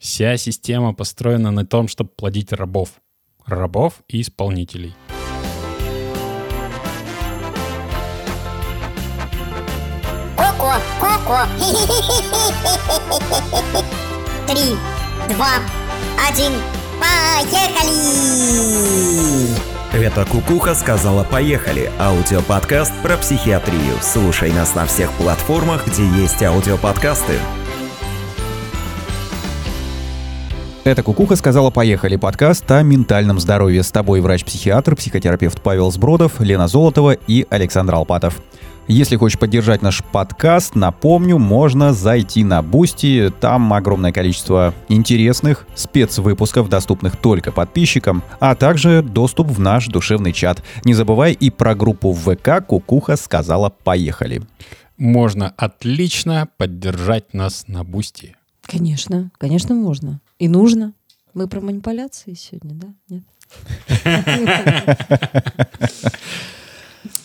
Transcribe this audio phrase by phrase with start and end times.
[0.00, 2.88] Вся система построена на том, чтобы плодить рабов.
[3.44, 4.94] Рабов и исполнителей.
[10.38, 11.40] Коко, коко.
[14.46, 14.74] Три,
[15.34, 15.58] два,
[16.26, 16.52] один,
[16.98, 17.90] поехали!
[19.92, 23.98] Это «Кукуха сказала поехали»– аудиоподкаст про психиатрию.
[24.00, 27.38] Слушай нас на всех платформах, где есть аудиоподкасты.
[30.82, 33.82] Это «Кукуха сказала поехали» подкаст о ментальном здоровье.
[33.82, 38.40] С тобой врач-психиатр, психотерапевт Павел Сбродов, Лена Золотова и Александр Алпатов.
[38.88, 43.30] Если хочешь поддержать наш подкаст, напомню, можно зайти на Бусти.
[43.40, 50.62] Там огромное количество интересных спецвыпусков, доступных только подписчикам, а также доступ в наш душевный чат.
[50.84, 54.42] Не забывай и про группу в ВК «Кукуха сказала поехали».
[54.96, 58.34] Можно отлично поддержать нас на Бусти.
[58.62, 60.20] Конечно, конечно, можно.
[60.40, 60.94] И нужно.
[61.34, 62.94] Мы про манипуляции сегодня, да?
[63.08, 63.24] Нет?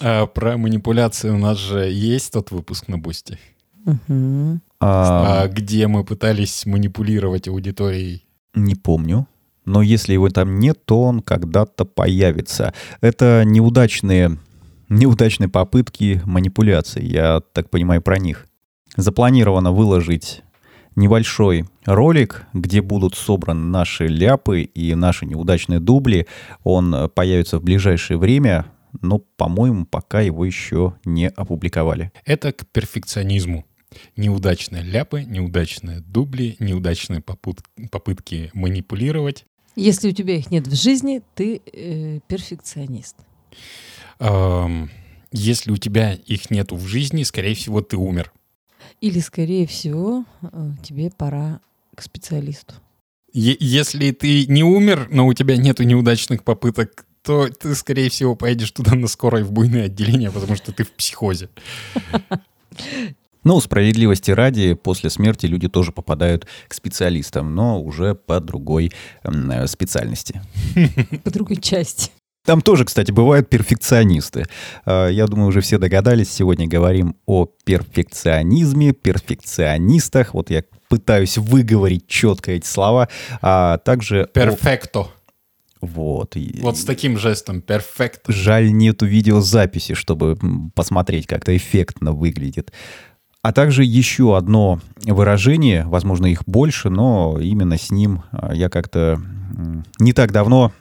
[0.01, 3.39] А про манипуляции у нас же есть тот выпуск на Бусти.
[3.85, 8.25] А, а, где мы пытались манипулировать аудиторией.
[8.53, 9.27] Не помню.
[9.63, 12.73] Но если его там нет, то он когда-то появится.
[12.99, 14.37] Это неудачные,
[14.89, 17.05] неудачные попытки манипуляций.
[17.05, 18.47] Я так понимаю про них.
[18.97, 20.43] Запланировано выложить
[20.95, 26.27] небольшой ролик, где будут собраны наши ляпы и наши неудачные дубли.
[26.63, 28.65] Он э, появится в ближайшее время,
[29.01, 32.11] но, по-моему, пока его еще не опубликовали.
[32.25, 33.65] Это к перфекционизму.
[34.17, 39.45] Неудачные ляпы, неудачные дубли, неудачные попут- попытки манипулировать.
[39.75, 43.17] Если у тебя их нет в жизни, ты э, перфекционист.
[45.31, 48.31] Если у тебя их нету в жизни, скорее всего, ты умер.
[49.05, 51.59] Или, скорее всего, э, тебе пора
[51.93, 52.73] к специалисту.
[53.33, 58.35] Е- Если ты не умер, но у тебя нету неудачных попыток, то ты, скорее всего,
[58.35, 61.49] поедешь туда на скорой в буйное отделение, потому что ты в психозе.
[63.43, 69.67] Ну, справедливости ради, после смерти люди тоже попадают к специалистам, но уже по другой э,
[69.67, 70.41] специальности.
[71.23, 72.09] По другой части.
[72.45, 74.45] Там тоже, кстати, бывают перфекционисты.
[74.85, 80.33] А, Я думаю, уже все догадались, сегодня говорим о перфекционизме, перфекционистах.
[80.33, 83.09] Вот я пытаюсь выговорить четко эти слова,
[83.41, 84.23] а также...
[84.23, 85.07] о- Перфекто.
[85.81, 86.35] Вот.
[86.61, 87.61] Вот с таким жестом.
[87.61, 88.31] Перфекто.
[88.31, 90.37] Жаль, нету видеозаписи, чтобы
[90.73, 92.71] посмотреть, как это эффектно выглядит.
[93.41, 99.21] А также еще одно выражение, возможно, их больше, но именно с ним а, я как-то
[99.99, 100.71] не так давно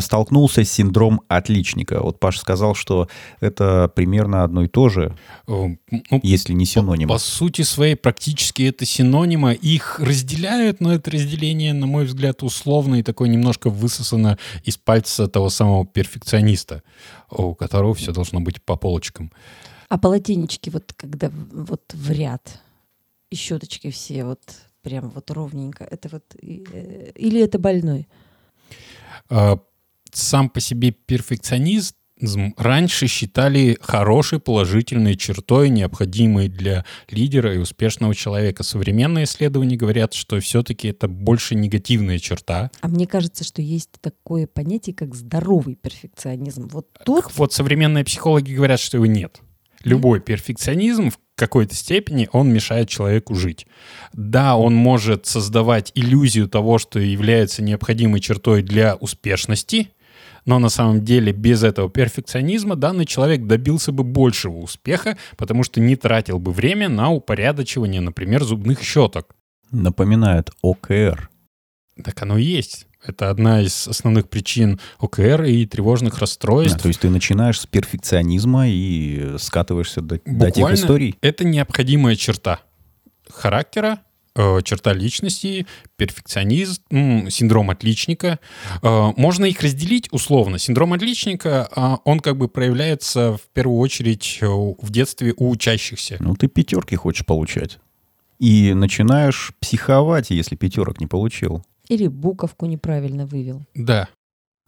[0.00, 2.00] столкнулся с синдром отличника.
[2.00, 3.08] Вот Паша сказал, что
[3.40, 7.08] это примерно одно и то же, Э, ну, если не По, синоним.
[7.08, 9.54] по сути своей практически это синонимы.
[9.54, 15.28] Их разделяют, но это разделение, на мой взгляд, условно и такое немножко высосано из пальца
[15.28, 16.82] того самого перфекциониста,
[17.30, 19.30] у которого все должно быть по полочкам.
[19.90, 22.60] А полотенечки вот когда в- вот в ряд,
[23.30, 24.40] и щеточки все вот
[24.82, 26.24] прям вот ровненько, это вот...
[26.42, 28.06] э, Или это больной?
[29.30, 29.58] А,
[30.12, 31.94] Сам по себе перфекционизм
[32.56, 38.62] раньше считали хорошей положительной чертой, необходимой для лидера и успешного человека.
[38.62, 42.70] Современные исследования говорят, что все-таки это больше негативная черта.
[42.80, 46.68] А мне кажется, что есть такое понятие, как здоровый перфекционизм.
[46.68, 49.40] Вот тут Вот современные психологи говорят, что его нет.
[49.82, 53.66] Любой перфекционизм в какой-то степени он мешает человеку жить.
[54.12, 59.90] Да, он может создавать иллюзию того, что является необходимой чертой для успешности,
[60.46, 65.80] но на самом деле без этого перфекционизма данный человек добился бы большего успеха, потому что
[65.80, 69.34] не тратил бы время на упорядочивание, например, зубных щеток.
[69.70, 71.30] Напоминает ОКР.
[72.02, 72.86] Так оно и есть.
[73.06, 76.80] Это одна из основных причин ОКР и тревожных А, расстройств.
[76.82, 81.16] то есть ты начинаешь с перфекционизма и скатываешься до, до тех историй.
[81.20, 82.60] Это необходимая черта
[83.30, 84.00] характера,
[84.36, 85.66] э, черта личности,
[85.96, 86.82] перфекционизм,
[87.30, 88.38] синдром отличника.
[88.82, 90.58] Э, можно их разделить условно.
[90.58, 96.16] Синдром отличника, а, он как бы проявляется в первую очередь э, в детстве у учащихся.
[96.20, 97.78] Ну, ты пятерки хочешь получать.
[98.38, 101.64] И начинаешь психовать, если пятерок не получил.
[101.88, 103.66] Или буковку неправильно вывел.
[103.74, 104.08] Да.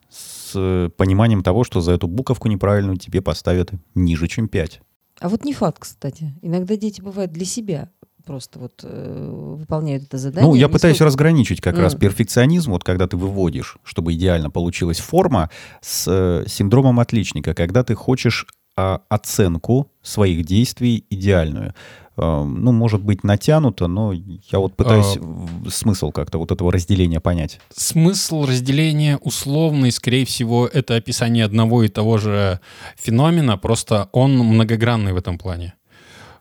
[0.08, 4.80] С э, пониманием того, что за эту буковку неправильную тебе поставят ниже, чем 5.
[5.20, 6.34] А вот не факт, кстати.
[6.42, 7.90] Иногда дети бывают для себя
[8.26, 10.50] просто вот э, выполняют это задание.
[10.50, 12.00] Ну, я пытаюсь сколько- разграничить как раз Мгм.
[12.00, 15.48] перфекционизм, вот когда ты выводишь, чтобы идеально получилась форма,
[15.80, 18.46] с э, синдромом отличника, когда ты хочешь
[18.78, 21.72] а, оценку своих действий идеальную.
[22.18, 25.70] Э, ну, может быть, натянуто, но я вот пытаюсь А.
[25.70, 27.60] смысл как-то вот этого разделения понять.
[27.74, 32.60] Смысл разделения условный, скорее всего, это описание одного и того же
[32.96, 35.74] феномена, просто он многогранный в этом плане.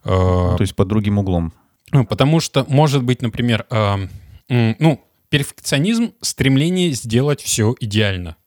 [0.03, 1.51] Э, То есть под другим углом.
[1.91, 4.07] Ну, Потому что, может быть, например, э,
[4.49, 8.37] ну, перфекционизм— стремление сделать все идеально,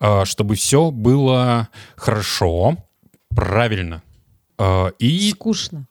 [0.00, 2.76] Э, чтобы все было хорошо,
[3.28, 4.02] правильно.
[4.58, 5.86] Э, И Скучно.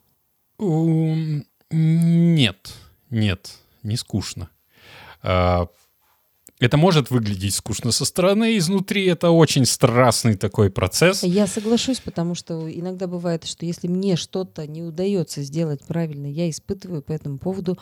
[0.60, 2.74] Нет,
[3.10, 3.52] нет,
[3.84, 4.50] не скучно.
[5.24, 5.66] Э,
[6.60, 11.22] Это может выглядеть скучно со стороны, изнутри это очень страстный такой процесс.
[11.22, 16.50] Я соглашусь, потому что иногда бывает, что если мне что-то не удается сделать правильно, я
[16.50, 17.78] испытываю по этому поводу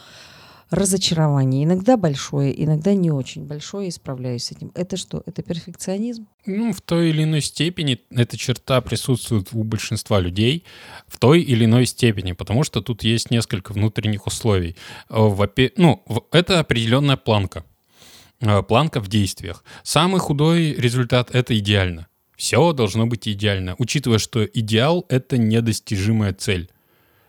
[0.70, 1.64] разочарование.
[1.64, 4.72] Иногда большое, иногда не очень большое, и справляюсь с этим.
[4.74, 5.22] Это что?
[5.26, 6.26] Это перфекционизм?
[6.46, 10.64] Ну, в той или иной степени эта черта присутствует у большинства людей
[11.06, 14.76] в той или иной степени, потому что тут есть несколько внутренних условий.
[15.08, 16.02] Э, вопе- Ну,
[16.32, 17.64] это определенная планка.
[18.40, 19.64] Э, Планка в действиях.
[19.82, 22.06] Самый худой результат— это идеально.
[22.36, 26.68] Все должно быть идеально, учитывая, что идеал— это недостижимая цель.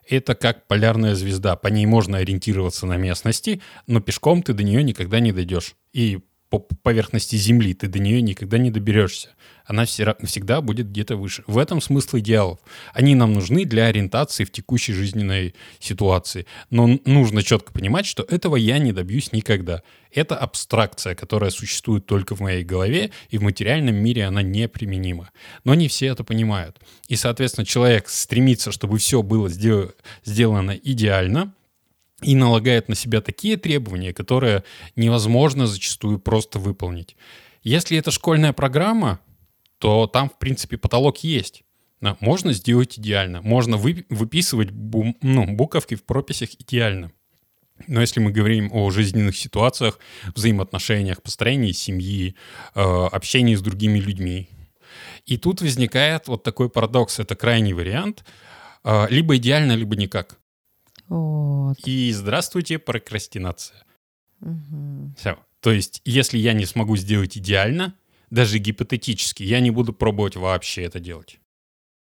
[0.09, 1.55] Это как полярная звезда.
[1.55, 5.75] По ней можно ориентироваться на местности, но пешком ты до нее никогда не дойдешь.
[5.93, 6.19] И
[6.49, 9.29] по поверхности Земли ты до нее никогда не доберешься.
[9.67, 11.43] Она всегда будет где-то выше.
[11.45, 12.59] В этом смысл идеалов.
[12.93, 16.45] Они нам нужны для ориентации в текущей жизненной ситуации.
[16.69, 19.83] Но нужно четко понимать, что этого я не добьюсь никогда.
[20.13, 25.31] Это абстракция, которая существует только в моей голове, и в материальном мире она неприменима.
[25.65, 26.79] Но не все это понимают.
[27.09, 29.93] И, соответственно, человек стремится, чтобы все было сдел-
[30.23, 31.53] сделано идеально,
[32.21, 34.63] и налагает на себя такие требования, которые
[34.95, 37.15] невозможно зачастую просто выполнить.
[37.63, 39.19] Если это школьная программа,
[39.79, 41.63] то там, в принципе, потолок есть.
[42.01, 43.41] Да, Можно сделать идеально.
[43.41, 47.11] Можно вы- выписывать бум- ну, буковки в прописях идеально.
[47.87, 49.99] Но если мы говорим о жизненных ситуациях,
[50.35, 52.35] взаимоотношениях, построении семьи,
[52.75, 54.49] э, общении с другими людьми,
[55.25, 57.19] и тут возникает вот такой парадокс.
[57.19, 58.23] Это крайний вариант.
[58.83, 60.39] Э, Либо идеально, либо никак.
[61.07, 61.77] Вот.
[61.85, 63.83] И здравствуйте, прокрастинация.
[64.39, 65.15] Мгм.
[65.17, 65.37] Все.
[65.61, 67.95] То есть, если я не смогу сделать идеально,
[68.29, 71.39] даже гипотетически, я не буду пробовать вообще это делать.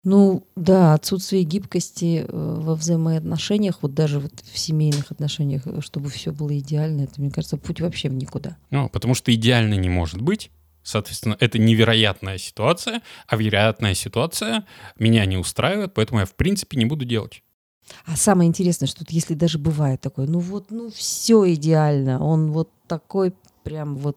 [0.04, 6.08] Ну да, отсутствие гибкости э, во взаимоотношениях, вот даже вот в семейных отношениях, э, чтобы
[6.08, 8.56] все было идеально, это, мне кажется, путь вообще в никуда.
[8.70, 10.50] Ну, потому что идеально не может быть.
[10.82, 14.64] Соответственно, это невероятная ситуация, а вероятная ситуация
[14.98, 17.42] меня не устраивает, поэтому я в принципе не буду делать.
[18.06, 22.52] А самое интересное, что вот если даже бывает такое, ну вот, ну все идеально, он
[22.52, 24.16] вот такой прям вот,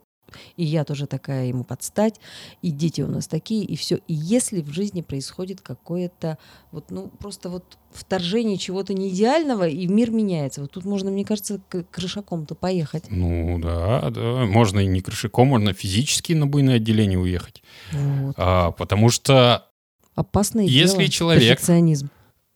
[0.57, 2.19] и я тоже такая ему подстать,
[2.61, 3.95] и дети у нас такие, и все.
[4.07, 6.37] И если в жизни происходит какое-то
[6.71, 11.59] вот, ну просто вот вторжение чего-то неидеального, и мир меняется, вот тут можно, мне кажется,
[11.69, 13.05] к крышаком-то поехать.
[13.09, 14.45] Ну да, да.
[14.45, 17.61] Можно и не крышиком, можно физически на буйное отделение уехать.
[17.91, 18.35] Вот.
[18.37, 19.67] А, потому что
[20.13, 21.09] Опасное Если дело.
[21.09, 22.09] человек- Перфекционизм.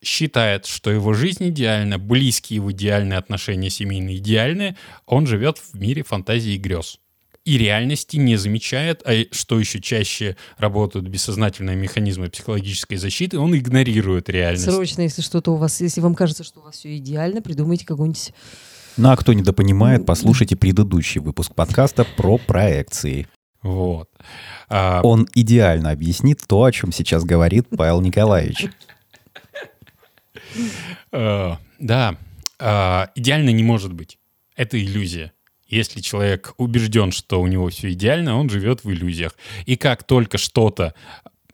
[0.03, 4.75] считает, что его жизнь идеальна, близкие его идеальные отношения семейные идеальные,
[5.05, 6.99] он живет в мире фантазии и грез.
[7.45, 14.29] И реальности не замечает, а что еще чаще работают бессознательные механизмы психологической защиты, он игнорирует
[14.29, 14.65] реальность.
[14.65, 18.33] Срочно, если что-то у вас, если вам кажется, что у вас все идеально, придумайте какой-нибудь
[18.97, 23.27] Ну а кто недопонимает, послушайте предыдущий выпуск подкаста про проекции.
[23.61, 24.09] Вот.
[24.67, 28.67] А, Он идеально объяснит то, о чем сейчас говорит Павел Николаевич.
[31.11, 32.17] Э, да,
[32.59, 34.17] э, идеально не может быть.
[34.55, 35.31] Это иллюзия.
[35.75, 39.35] Если человек убежден, что у него все идеально, он живет в иллюзиях.
[39.65, 40.93] И как только что-то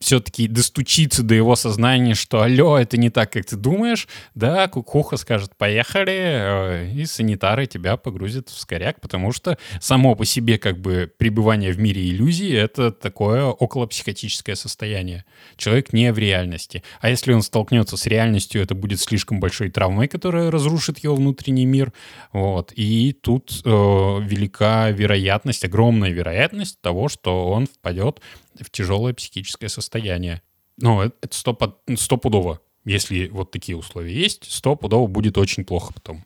[0.02, 5.16] все-таки достучится до его сознания, что алло, это не так, как ты думаешь, да, кукуха
[5.16, 10.80] скажет, поехали, э, и санитары тебя погрузят в скоряк, потому что само по себе как
[10.80, 15.24] бы пребывание в мире иллюзий— это такое околопсихотическое состояние.
[15.56, 16.84] Человек не в реальности.
[17.00, 21.66] А если он столкнется с реальностью, это будет слишком большой травмой, которая разрушит его внутренний
[21.66, 21.94] мир.
[22.34, 22.74] Вот.
[22.76, 28.20] И тут э, велика вероятность, огромная вероятность того, что он впадет
[28.64, 30.42] в тяжелое психическое состояние.
[30.78, 31.16] Ну, это
[31.96, 32.60] стопудово.
[32.86, 36.26] Если вот такие условия есть, стопудово будет очень плохо потом.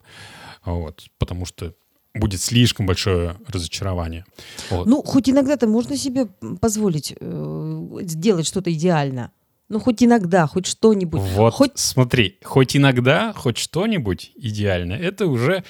[0.63, 1.05] Вот.
[1.17, 1.73] Потому что
[2.13, 4.25] будет слишком большое разочарование.
[4.69, 4.87] Вот.
[4.87, 6.27] Ну, хоть иногда-то можно себе
[6.61, 9.31] позволить э, сделать что-то идеально.
[9.67, 11.19] Ну, хоть иногда, хоть что-нибудь.
[11.19, 15.63] Вот, Хоть смотри, хоть иногда, хоть что-нибудь идеально, это уже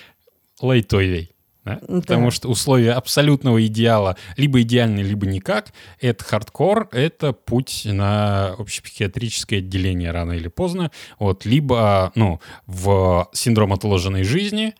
[0.61, 1.34] лайтовей.
[1.65, 1.79] Да?
[1.87, 2.01] Да.
[2.01, 9.59] Потому что условия абсолютного идеала, либо идеальный, либо никак, это хардкор, это путь на общепсихиатрическое
[9.59, 14.75] отделение рано или поздно, вот, либо, ну, в синдром отложенной жизни,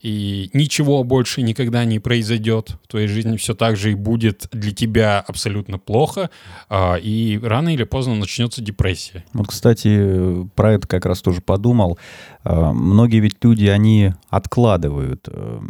[0.00, 4.72] и ничего больше никогда не произойдет в твоей жизни, все так же и будет для
[4.72, 6.30] тебя абсолютно плохо,
[6.68, 9.24] а, и рано или поздно начнется депрессия.
[9.34, 11.98] Вот, кстати, про это как раз тоже подумал.
[12.44, 15.60] А, Многие ведь люди, они откладывают э,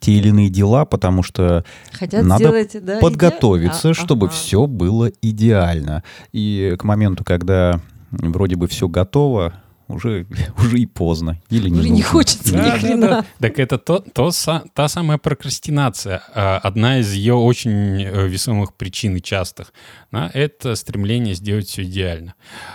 [0.00, 4.34] те или иные дела, потому что Хотят Надо сделать, да, подготовиться, иде- а, чтобы ага.
[4.34, 6.02] все было идеально.
[6.32, 9.54] И к моменту, когда вроде бы все готово,
[9.94, 10.26] уже,
[10.58, 11.40] уже и поздно.
[11.50, 13.06] Или не Уже не хочется ни Да, да, хрена.
[13.08, 13.24] да.
[13.38, 18.74] Так это то, то са- та самая прокрастинация, а, одна из ее очень э, весомых
[18.74, 19.72] причин и частых.
[20.12, 22.34] да, это стремление сделать все идеально.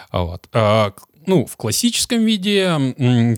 [0.10, 0.48] А Вот.
[0.54, 0.94] А,
[1.28, 2.64] Ну, в классическом виде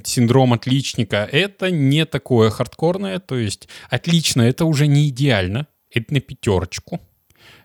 [0.05, 6.19] синдром отличника это не такое хардкорное, то есть отлично это уже не идеально, это на
[6.21, 7.01] пятерочку.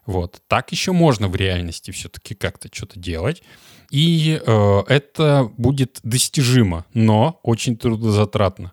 [0.06, 0.40] Вот.
[0.49, 3.42] Так еще можно в реальности все-таки как-то что-то делать.
[3.90, 8.72] И э, это будет достижимо, но очень трудозатратно.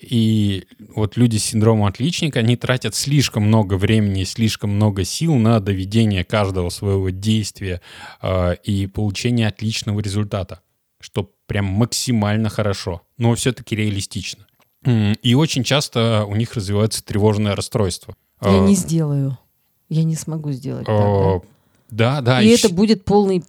[0.00, 0.64] И
[0.94, 6.24] вот люди с синдромом отличника, они тратят слишком много времени слишком много сил на доведение
[6.24, 7.82] каждого своего действия
[8.22, 10.60] э, и получение отличного результата,
[11.00, 14.46] что прям максимально хорошо, но все-таки реалистично.
[15.22, 18.14] И очень часто у них развивается тревожное расстройство.
[18.42, 19.36] Я Э, не сделаю.
[19.90, 21.40] Я не смогу сделать так, э,
[21.90, 22.20] Да, да.
[22.20, 22.42] да.
[22.42, 23.44] И и это будет полный...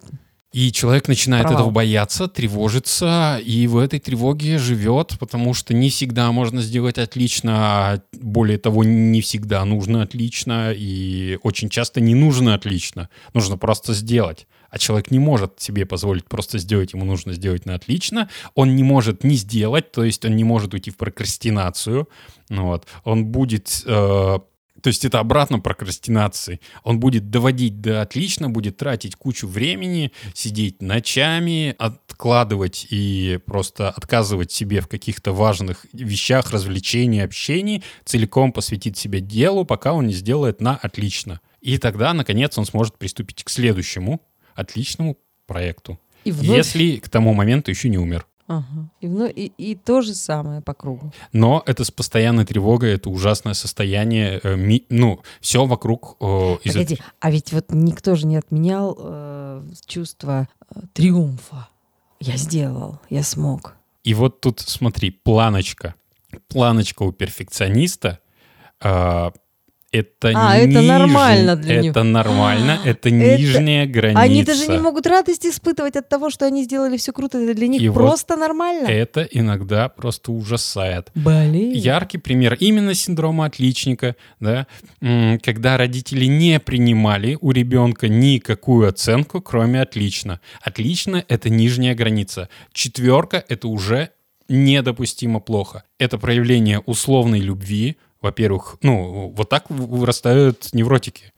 [0.52, 1.60] и человек начинает Провал.
[1.60, 7.52] этого бояться, тревожиться, и в этой тревоге живет, потому что не всегда можно сделать отлично,
[7.54, 13.94] а более того, не всегда нужно отлично, и очень часто не нужно отлично, нужно просто
[13.94, 14.46] сделать.
[14.68, 18.30] А человек не может себе позволить просто сделать, ему нужно сделать на отлично.
[18.54, 22.08] Он не может не сделать, то есть он не может уйти в прокрастинацию.
[22.48, 22.86] Ну вот.
[23.04, 24.38] Он будет э,
[24.82, 26.60] то есть это обратно прокрастинации.
[26.82, 34.50] Он будет доводить до отлично, будет тратить кучу времени, сидеть ночами, откладывать и просто отказывать
[34.50, 40.60] себе в каких-то важных вещах, развлечений, общений, целиком посвятить себе делу, пока он не сделает
[40.60, 41.40] на отлично.
[41.60, 44.20] И тогда, наконец, он сможет приступить к следующему
[44.54, 45.98] отличному проекту.
[46.24, 46.56] И вновь...
[46.56, 48.26] Если к тому моменту еще не умер.
[48.48, 48.88] Ага.
[49.00, 51.12] И, вновь- и, и то же самое по кругу.
[51.32, 54.40] Но это с постоянной тревогой, это ужасное состояние.
[54.42, 58.96] э, ми- ну, все вокруг э, из Погоди, а ведь вот никто же не отменял
[58.98, 61.68] э, чувство э, триумфа.
[62.20, 63.74] Я сделал, я смог.
[64.04, 65.94] И вот тут, смотри, планочка.
[66.48, 68.18] Планочка у перфекциониста
[68.80, 69.32] а,
[69.92, 72.12] это А, это нижний- нормально для Это них.
[72.12, 74.20] нормально, это Это- нижняя граница.
[74.20, 77.38] Они даже не могут радость испытывать от того, что они сделали все круто.
[77.38, 78.86] Это для них И вот просто нормально.
[78.88, 81.10] Это иногда просто ужасает.
[81.14, 81.72] Блин.
[81.72, 84.66] Яркий пример именно синдрома отличника, да,
[85.42, 90.40] когда родители не принимали у ребенка никакую оценку, кроме отлично.
[90.62, 92.48] Отлично— это нижняя граница.
[92.72, 94.08] Четверка— это уже
[94.48, 95.84] недопустимо плохо.
[95.98, 97.96] Это проявление условной любви.
[98.22, 101.32] Во-первых, ну, вот так вырастают невротики.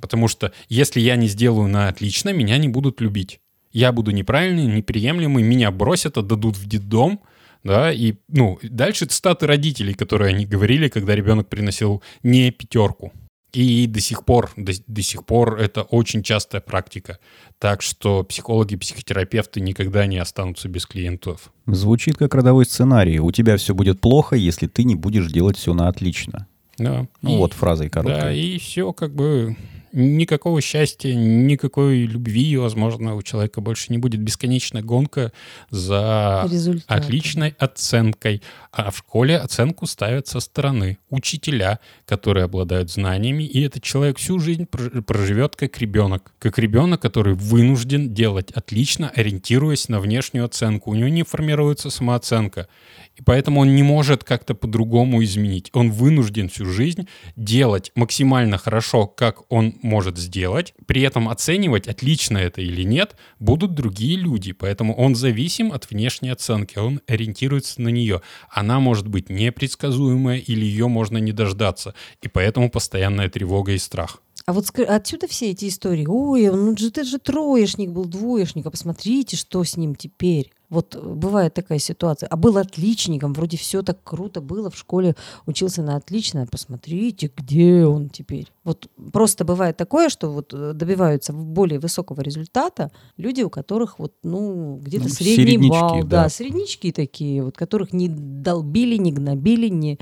[0.00, 3.40] Потому что если я не сделаю на отлично, меня не будут любить.
[3.72, 7.20] Я буду неправильный, неприемлемый, меня бросят, отдадут в детдом,
[7.62, 13.12] да, и, ну, дальше цитаты родителей, которые они говорили, когда ребенок приносил не пятерку.
[13.52, 17.18] И до сих пор, до, до сих пор это очень частая практика.
[17.58, 21.52] Так что психологи, психотерапевты никогда не останутся без клиентов.
[21.66, 23.18] Звучит как родовой сценарий.
[23.18, 26.46] У тебя все будет плохо, если ты не будешь делать все на отлично.
[26.78, 27.06] Да.
[27.22, 28.38] Ну И- вот фразой Да, короткой.
[28.40, 29.56] и все как бы
[29.92, 34.20] никакого счастья, никакой любви, возможно, у человека больше не будет.
[34.20, 35.32] Бесконечная гонка
[35.70, 36.84] за Результаты.
[37.02, 38.42] отличной оценкой.
[38.72, 44.38] А в школе оценку ставят со стороны учителя, которые обладают знаниями, и этот человек всю
[44.38, 46.32] жизнь прож- проживет как ребенок.
[46.38, 50.90] Как ребенок, который вынужден делать отлично, ориентируясь на внешнюю оценку.
[50.90, 52.68] У него не формируется самооценка.
[53.16, 55.70] И поэтому он не может как-то по-другому изменить.
[55.72, 60.74] Он вынужден всю жизнь делать максимально хорошо, как он может сделать.
[60.86, 64.52] При этом оценивать, отлично это или нет, будут другие люди.
[64.52, 66.78] Поэтому он зависим от внешней оценки.
[66.78, 68.22] Он ориентируется на нее.
[68.50, 71.94] Она может быть непредсказуемая или ее можно не дождаться.
[72.22, 74.22] И поэтому постоянная тревога и страх.
[74.46, 76.06] А вот отсюда все эти истории.
[76.08, 80.52] Ой, ну же ты же троечник был, двоечник, а посмотрите, что с ним теперь.
[80.70, 82.28] Вот э, бывает такая ситуация.
[82.28, 87.84] А был отличником, вроде все так круто было в школе, учился на отлично, посмотрите, где
[87.84, 88.46] он теперь.
[88.64, 94.14] Вот просто бывает такое, что вот э, добиваются более высокого результата люди, у которых вот,
[94.22, 96.02] ну, где-то Ну, средний балл.
[96.04, 96.22] да.
[96.24, 99.98] Да, среднички такие, вот которых не долбили, не гнобили, не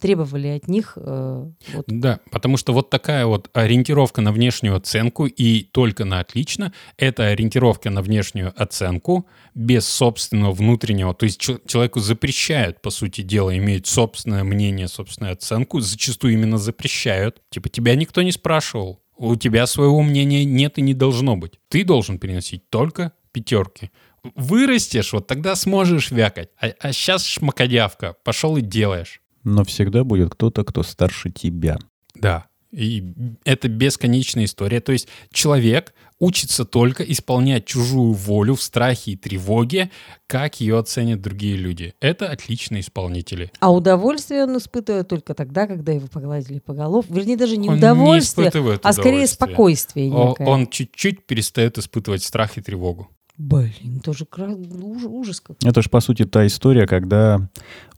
[0.00, 5.26] требовали от них э, вот, Да, потому что вот такая вот ориентировка на внешнюю оценку
[5.26, 11.60] и только на отлично, это ориентировка на внешнюю оценку без собственного внутреннего, то есть чел-
[11.66, 17.42] человеку запрещают, по сути дела, иметь собственное мнение, собственную оценку, зачастую именно запрещают.
[17.50, 21.58] Типа тебя никто не спрашивал, у тебя своего мнения нет и не должно быть.
[21.68, 23.90] Ты должен переносить только пятерки.
[24.34, 26.50] Вырастешь, вот тогда сможешь вякать.
[26.60, 29.20] А, а сейчас шмакодявка, пошел и делаешь.
[29.48, 31.78] Но всегда будет кто-то, кто старше тебя.
[32.14, 32.46] Да.
[32.70, 33.14] И
[33.44, 34.80] это бесконечная история.
[34.80, 39.90] То есть человек учится только исполнять чужую волю в страхе и тревоге,
[40.26, 41.94] как ее оценят другие люди.
[42.00, 43.50] Это отличные исполнители.
[43.60, 47.06] А удовольствие он испытывает только тогда, когда его погладили по голову.
[47.08, 50.46] Вернее, даже не Он не удовольствие, испытывает а скорее спокойствие некое.
[50.46, 53.08] Он чуть-чуть перестает испытывать страх и тревогу.
[53.38, 55.56] Блин, тоже уж- ужас какой.
[55.64, 57.48] Это же, по сути, та история, когда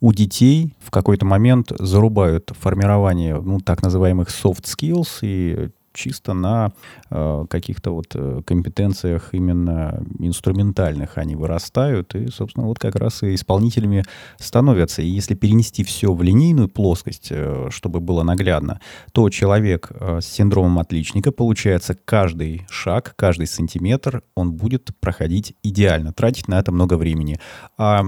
[0.00, 6.72] у детей в какой-то момент зарубают формирование ну, так называемых soft skills и чисто на
[7.10, 13.34] э, каких-то вот э, компетенциях именно инструментальных они вырастают и, собственно, вот как раз и
[13.34, 14.04] исполнителями
[14.38, 15.02] становятся.
[15.02, 18.80] И если перенести все в линейную плоскость, э, чтобы было наглядно,
[19.12, 26.12] то человек э, с синдромом отличника, получается, каждый шаг, каждый сантиметр он будет проходить идеально,
[26.12, 27.40] тратить на это много времени.
[27.76, 28.02] А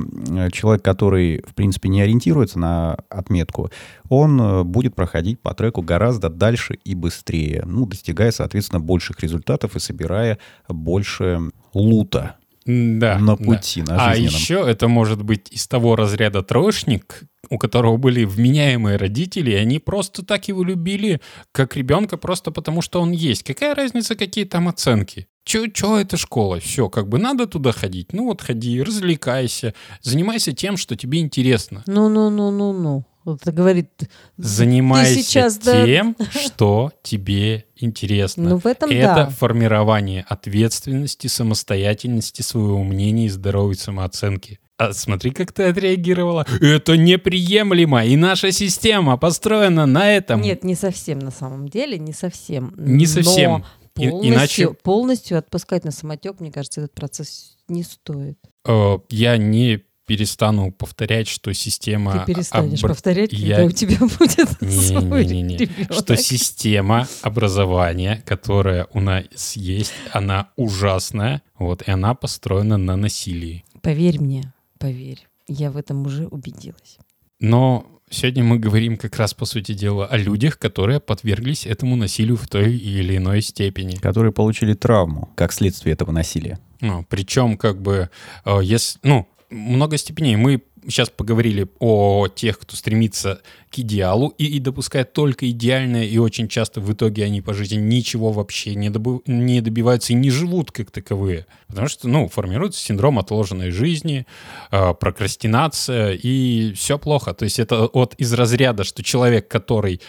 [0.53, 3.71] человек, который, в принципе, не ориентируется на отметку,
[4.09, 9.77] он э, будет проходить по треку гораздо дальше и быстрее, ну, достигая, соответственно, больших результатов
[9.77, 10.39] и собирая
[10.69, 11.41] больше
[11.75, 13.19] лута Да.
[13.19, 13.45] на да.
[13.45, 18.97] пути, на А еще это может быть из того разряда троечник, у которого были вменяемые
[18.97, 23.43] родители, и они просто так его любили, как ребенка, просто потому что он есть.
[23.43, 25.27] Какая разница, какие там оценки?
[25.45, 26.61] Че, че это школа?
[26.61, 28.13] Все, как бы надо туда ходить.
[28.13, 31.83] Ну вот ходи, развлекайся, занимайся тем, что тебе интересно.
[31.87, 33.05] Ну-ну-ну-ну-ну.
[33.25, 33.89] Это говорит...
[34.37, 38.51] Занимайся Ты сейчас, да- тем, что тебе интересно.
[38.51, 39.27] Ну, в этом Это да.
[39.31, 44.59] формирование ответственности, самостоятельности, своего мнения и здоровой самооценки.
[44.79, 46.45] А смотри, как ты отреагировала.
[46.61, 50.41] Это неприемлемо, и наша система построена на этом.
[50.41, 52.75] Нет, не совсем на самом деле, не совсем.
[52.77, 53.57] Не Но совсем.
[53.59, 58.39] И- Полностью, иначе- полностью отпускать на самотек, мне кажется, этот процесс не стоит.
[58.67, 62.25] Э, Я не перестану повторять, что система...
[62.25, 65.57] Ты перестанешь обр- повторять, Я- когда у тебя будет свой Не-не-не.
[65.57, 65.93] ребенок.
[65.93, 73.65] Что система образования, которая у нас есть, она ужасная, вот, и она построена на насилии.
[73.83, 76.99] Поверь мне, поверь, я в этом уже убедилась.
[77.41, 82.37] Но сегодня мы говорим как раз, по сути дела, о людях, которые подверглись этому насилию
[82.37, 83.97] в той или иной степени.
[83.97, 86.59] которые получили травму как следствие этого насилия.
[86.81, 88.11] Ну, причем, как бы,
[88.45, 90.37] э, если, ну, много степеней.
[90.37, 96.19] Мы сейчас поговорили о тех, кто стремится к идеалу и, и допускает только идеальное, и
[96.19, 100.31] очень часто в итоге они по жизни ничего вообще не, добы- не добиваются и не
[100.31, 101.47] живут как таковые.
[101.69, 104.27] Потому что, ну, формируется синдром отложенной жизни,
[104.71, 107.35] э, прокрастинация, и все плохо.
[107.35, 110.01] То есть это от из разряда, что человек, который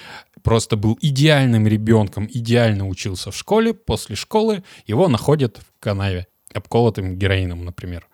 [0.42, 7.16] просто был идеальным ребенком, идеально учился в школе, после школы его находят в канаве, обколотым
[7.18, 8.08] героином, например.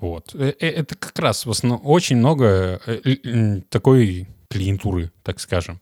[0.00, 0.34] Вот.
[0.34, 5.80] Э, э, Это как раз в основном очень много э, такой клиентуры, так скажем.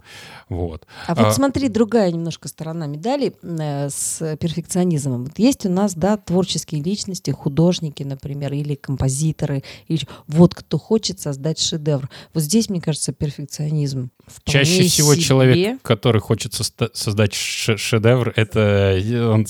[0.48, 0.87] Вот.
[1.07, 5.24] А вот А- смотри, другая немножко сторона медали э, с перфекционизмом.
[5.24, 9.62] Вот есть у нас, да, творческие личности, художники, например, или композиторы.
[9.88, 10.07] Или...
[10.27, 12.09] Вот кто хочет создать шедевр.
[12.33, 14.11] Вот здесь, мне кажется, перфекционизм.
[14.44, 18.98] Чаще всего себе человек, который хочет соста- создать ше- шедевр, это
[19.31, 19.46] он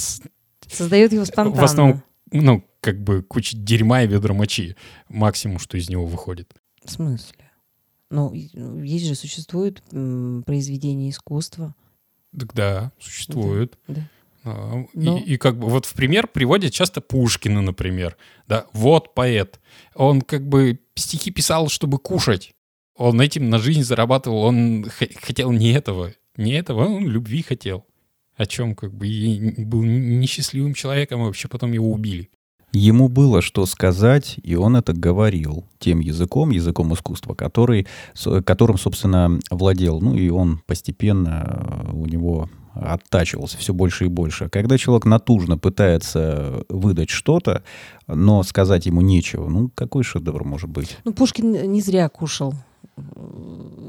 [0.68, 1.60] создает его спонтанно.
[1.60, 2.02] в основном,
[2.42, 4.76] ну, как бы куча дерьма и ведра мочи.
[5.08, 6.52] Максимум, что из него выходит.
[6.84, 7.50] В смысле?
[8.10, 11.74] Ну, ну, есть же, существует м, произведение искусства.
[12.38, 13.78] Так да, существует.
[13.88, 14.08] Да.
[14.44, 18.16] А, и- Но- И, как бы вот в пример приводят часто Пушкина, например.
[18.46, 19.58] Да, вот поэт.
[19.94, 22.52] Он как бы стихи писал, чтобы кушать.
[22.96, 24.42] Он этим на жизнь зарабатывал.
[24.42, 24.84] Он
[25.22, 26.12] хотел не этого.
[26.36, 27.86] Не этого, он любви хотел.
[28.36, 32.30] О чем как бы и был несчастливым человеком, и вообще потом его убили.
[32.74, 37.86] Ему было что сказать, и он это говорил тем языком, языком искусства, который,
[38.44, 40.00] которым, собственно, владел.
[40.00, 44.48] Ну и он постепенно э, у него оттачивался все больше и больше.
[44.48, 47.62] Когда человек натужно пытается выдать что-то,
[48.08, 50.98] но сказать ему нечего, ну какой шедевр может быть?
[51.04, 52.54] Ну, Пушкин не зря кушал.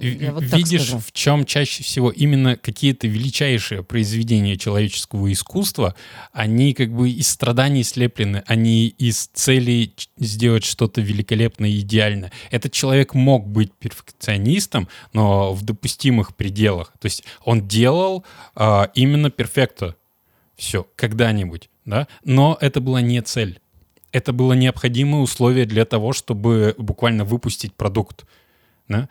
[0.01, 5.95] Я вот Видишь, в чем чаще всего именно какие-то величайшие произведения человеческого искусства,
[6.31, 12.31] они как бы из страданий слеплены, они из цели сделать что-то великолепное и идеальное.
[12.51, 16.93] Этот человек мог быть перфекционистом, но в допустимых пределах.
[16.99, 19.95] То есть он делал а, именно перфекто.
[20.55, 22.08] Все, когда-нибудь, да?
[22.23, 23.60] Но это была не цель.
[24.12, 28.25] Это было необходимое условие для того, чтобы буквально выпустить продукт.
[28.88, 29.10] Да?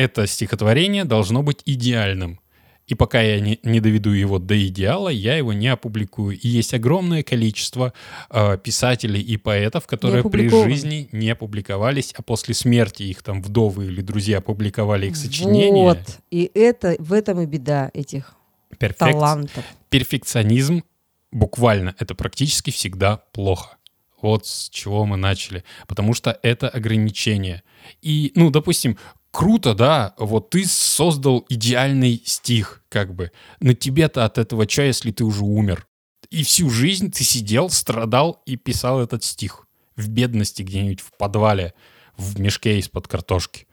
[0.00, 2.40] это стихотворение должно быть идеальным.
[2.86, 6.36] И пока я не, не доведу его до идеала, я его не опубликую.
[6.36, 7.92] И есть огромное количество
[8.30, 13.86] э, писателей и поэтов, которые при жизни не публиковались, а после смерти их там вдовы
[13.86, 15.84] или друзья публиковали их сочинения.
[15.84, 15.98] Вот.
[16.32, 18.34] И это в этом и беда этих
[18.76, 19.64] Перфек- талантов.
[19.88, 20.82] Перфекционизм
[21.30, 23.76] буквально это практически всегда плохо.
[24.22, 25.64] Вот с чего мы начали.
[25.86, 27.62] Потому что это ограничение.
[28.02, 28.98] И, ну, допустим,
[29.30, 33.32] круто, да, вот ты создал идеальный стих, как бы.
[33.60, 35.86] Но тебе-то от этого что, если ты уже умер?
[36.30, 39.66] И всю жизнь ты сидел, страдал и писал этот стих.
[39.96, 41.74] В бедности где-нибудь в подвале,
[42.16, 43.66] в мешке из-под картошки.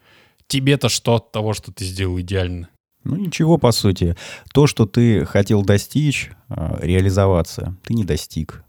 [0.47, 2.69] Тебе-то что от того, что ты сделал идеально?
[3.03, 4.15] Ну ничего, по сути.
[4.53, 8.63] То, что ты хотел достичь, э, реализоваться, ты не достиг.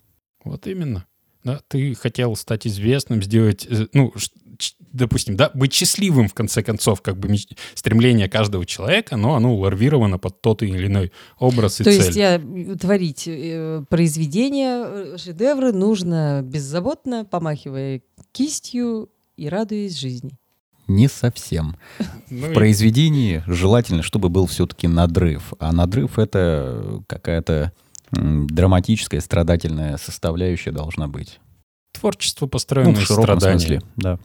[0.45, 1.07] Вот именно.
[1.45, 4.13] Да, ты хотел стать известным, сделать, э, ну,
[4.93, 9.57] допустим, да, быть счастливым, в конце концов, как бы меч- стремление каждого человека, но оно
[9.57, 12.03] ларвировано под тот или иной образ и То цель.
[12.03, 20.33] есть я, э, творить э, произведения, э, шедевры нужно беззаботно, помахивая кистью и радуясь жизни.
[20.89, 21.77] Не совсем.
[22.31, 25.55] Ну В произведении желательно, чтобы был все-таки надрыв.
[25.59, 27.73] А надрыв— это какая-то
[28.13, 31.41] драматическая, страдательная составляющая должна быть.
[31.93, 33.59] творчество, Ну, построенное в из широком страданий.
[33.61, 34.19] смысле, да.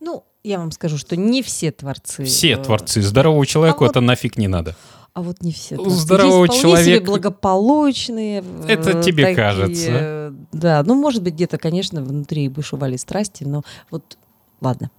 [0.00, 2.24] Ну, я вам скажу, что не все творцы.
[2.24, 3.00] Все э, творцы.
[3.02, 4.74] Здоровому человеку а вот- это нафиг не надо.
[5.14, 5.76] А вот не все.
[5.76, 5.96] У творцы.
[6.00, 8.44] здорового Есть вполне себе человека- благополучные.
[8.66, 9.88] Это э, тебе такие, кажется.
[9.90, 14.16] э, Да, ну, может быть, где-то, конечно, внутри бушевали страсти, но вот,
[14.60, 14.90] ладно.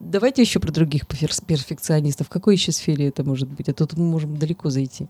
[0.00, 2.28] Давайте еще про других перф- перфекционистов.
[2.28, 3.68] В какой еще сфере это может быть?
[3.68, 5.08] А тут мы можем далеко зайти.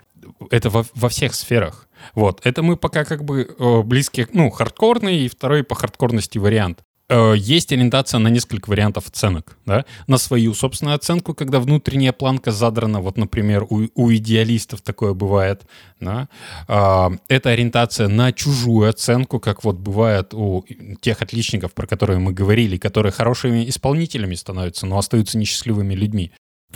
[0.50, 1.88] Это во, во всех сферах.
[2.14, 2.40] Вот.
[2.44, 6.80] Это мы пока как бы э, близкие, ну, хардкорный и второй по хардкорности вариант.
[7.08, 12.52] Э, есть ориентация на несколько вариантов оценок, да, на свою собственную оценку, когда внутренняя планка
[12.52, 15.62] задрана, вот, например, у, у идеалистов такое бывает,
[16.00, 16.28] да.
[16.66, 20.64] А, это ориентация на чужую оценку, как вот бывает у
[21.00, 26.32] тех отличников, про которые мы говорили, которые хорошими исполнителями становятся, но остаются несчастливыми людьми.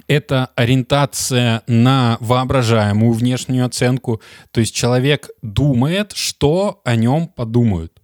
[0.09, 4.23] Это ориентация на воображаемую внешнюю оценку.
[4.51, 8.02] То есть человек думает, что о нем подумают.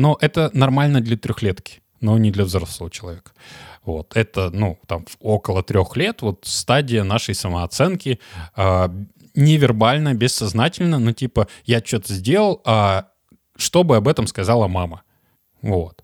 [0.00, 3.32] Но это нормально для трехлетки, но не для взрослого человека.
[3.84, 4.16] Вот.
[4.16, 8.18] Это, ну, там, около трех лет, вот стадия нашей самооценки
[8.54, 8.90] а,
[9.34, 13.08] невербально, бессознательно, ну, типа, я что-то сделал, а
[13.56, 15.02] что бы об этом сказала мама?
[15.60, 16.02] Вот.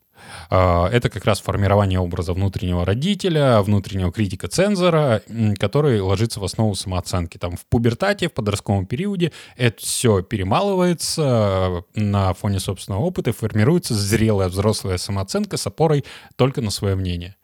[0.51, 6.75] А, Это как раз формирование образа внутреннего родителя, внутреннего критика-цензора, м, который ложится в основу
[6.75, 7.39] самооценки.
[7.39, 13.95] Там в пубертате, в подростковом периоде это все перемалывается на фоне собственного опыта и формируется
[13.95, 16.05] зрелая взрослая самооценка с опорой
[16.37, 17.37] только на свое мнение.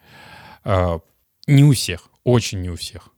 [0.64, 1.00] А,
[1.46, 3.08] Не у всех, очень не у всех.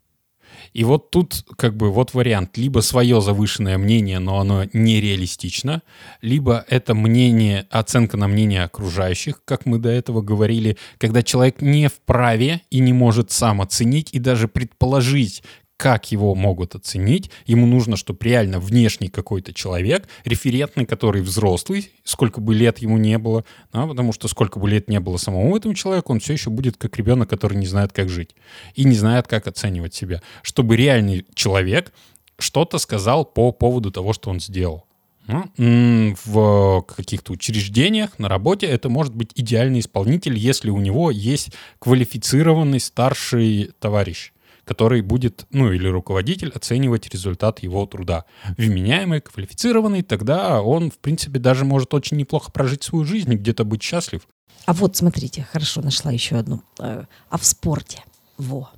[0.75, 2.59] И вот тут как бы вот вариант.
[2.59, 5.83] Либо свое завышенное мнение, но оно нереалистично,
[6.21, 11.89] либо это мнение, оценка на мнение окружающих, как мы до этого говорили, когда человек не
[11.89, 15.45] вправе и не может сам оценить и даже предположить,
[15.77, 17.31] как его могут оценить.
[17.47, 23.19] Ему нужно, чтобы реально внешний какой-то человек, референтный, который взрослый, сколько бы лет ему не
[23.19, 26.51] было, да, потому что сколько бы лет не было самому этому человеку, он все еще
[26.51, 28.35] будет как ребенок, который не знает, как жить
[28.75, 30.23] и не знает, как оценивать себя.
[30.43, 31.93] Чтобы реальный человек
[32.39, 34.87] что-то сказал по поводу того, что он сделал.
[35.27, 41.51] Ну, В каких-то учреждениях, на работе это может быть идеальный исполнитель, если у него есть
[41.79, 44.34] квалифицированный старший товарищ
[44.65, 48.25] который будет, ну или руководитель, оценивать результат его труда.
[48.57, 53.65] Вменяемый, квалифицированный, тогда он, в принципе, даже может очень неплохо прожить свою жизнь и где-то
[53.65, 54.27] быть счастлив.
[54.67, 56.63] А вот, смотрите, хорошо, нашла еще одну.
[56.81, 58.03] Э, А в спорте?
[58.39, 58.71] Во.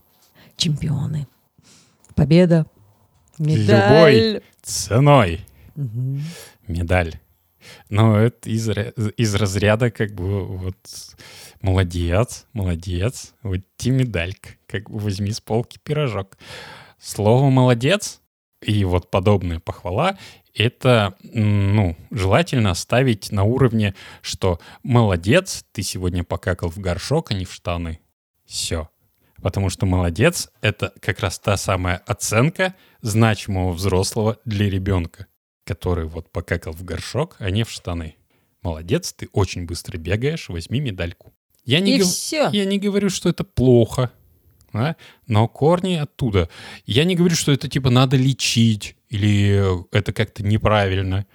[0.56, 1.28] Чемпионы.
[2.14, 2.66] Победа.
[3.38, 4.42] Медаль.
[4.62, 5.40] Ценой
[5.74, 6.22] Мгм.
[6.66, 7.20] медаль.
[7.88, 10.76] Но это из, из разряда как бы вот
[11.60, 16.36] молодец, молодец, вот тебе медалька, как бы возьми с полки пирожок.
[16.98, 18.20] Слово «молодец»
[18.62, 20.16] и вот подобная похвала
[20.56, 27.44] это, ну, желательно ставить на уровне, что молодец, ты сегодня покакал в горшок, а не
[27.44, 28.00] в штаны.
[28.46, 28.88] Все.
[29.42, 35.26] Потому что молодец— это как раз та самая оценка значимого взрослого для ребенка,
[35.66, 38.16] который вот покакал в горшок, а не в штаны.
[38.62, 41.32] Молодец, ты очень быстро бегаешь, возьми медальку.
[41.64, 42.48] Я не, И гов- все.
[42.52, 44.10] я не говорю, что это плохо,
[44.72, 46.48] да, но корни оттуда.
[46.86, 51.26] Я не говорю, что это типа надо лечить или это как-то неправильно.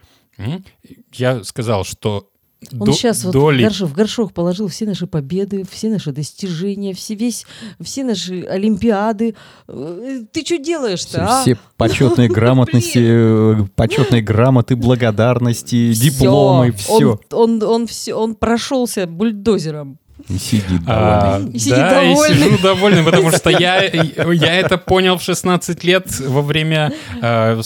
[1.14, 2.31] Я сказал, что
[2.74, 6.12] Он до- сейчас вот доли- в, горшок, в горшок положил все наши победы, все наши
[6.12, 7.46] достижения, все, весь,
[7.82, 9.34] все наши олимпиады.
[9.68, 11.42] Э, Ты что делаешь-то, а?
[11.42, 17.20] Все почетные грамотности, э, почетные грамоты, благодарности, дипломы, все.
[17.32, 19.98] Он, он, он, все, он прошелся бульдозером.
[20.28, 21.54] Сидит А, довольный.
[21.56, 22.36] И сидит да, и довольный.
[22.38, 27.62] сижу довольный, потому что я, я это понял в 16 лет во время э,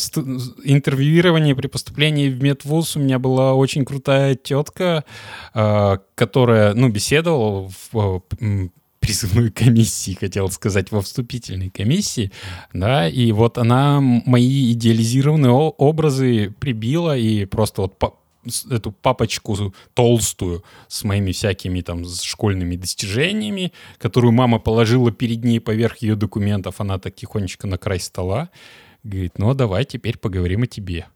[0.64, 2.96] интервьюирования при поступлении в медвуз.
[2.96, 5.04] У меня была очень крутая тетка,
[5.54, 8.68] э, которая, ну, беседовала в э,
[9.00, 12.32] призывной комиссии, хотел сказать, во вступительной комиссии,
[12.74, 18.16] да, и вот она мои идеализированные образы прибила и просто вот по-
[18.70, 25.98] эту папочку толстую с моими всякими там школьными достижениями, которую мама положила перед ней поверх
[25.98, 28.50] ее документов, она так тихонечко на край стола,
[29.04, 31.08] говорит, ну давай теперь поговорим о тебе.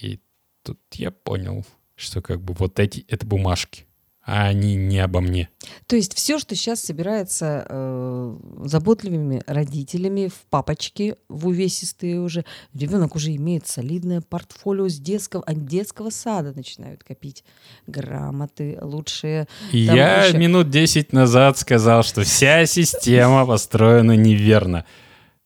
[0.00, 0.20] И
[0.62, 1.64] тут я понял,
[1.96, 3.87] что как бы вот эти, это бумажки,
[4.30, 5.48] а они не обо мне.
[5.86, 13.16] То есть все, что сейчас собирается э, заботливыми родителями в папочке, в увесистые уже, ребенок
[13.16, 17.42] уже имеет солидное портфолио с детского, от детского сада начинают копить
[17.86, 19.48] грамоты, лучшие.
[19.72, 24.84] Я еще- минут 10 назад сказал, что вся система построена неверно.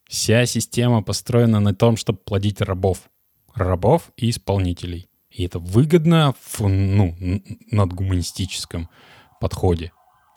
[0.09, 2.99] Вся система построена на том, чтобы плодить рабов.
[3.55, 5.09] Рабов и исполнителей.
[5.33, 7.15] И это выгодно в ну,
[7.71, 8.89] надгуманистическом
[9.41, 9.93] подходе.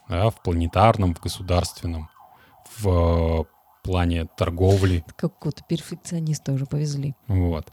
[0.10, 2.10] да, в планетарном, в государственном,
[2.78, 3.44] в э,
[3.84, 5.04] плане торговли.
[5.18, 7.14] Какого-то перфекциониста уже повезли.
[7.28, 7.72] Вот.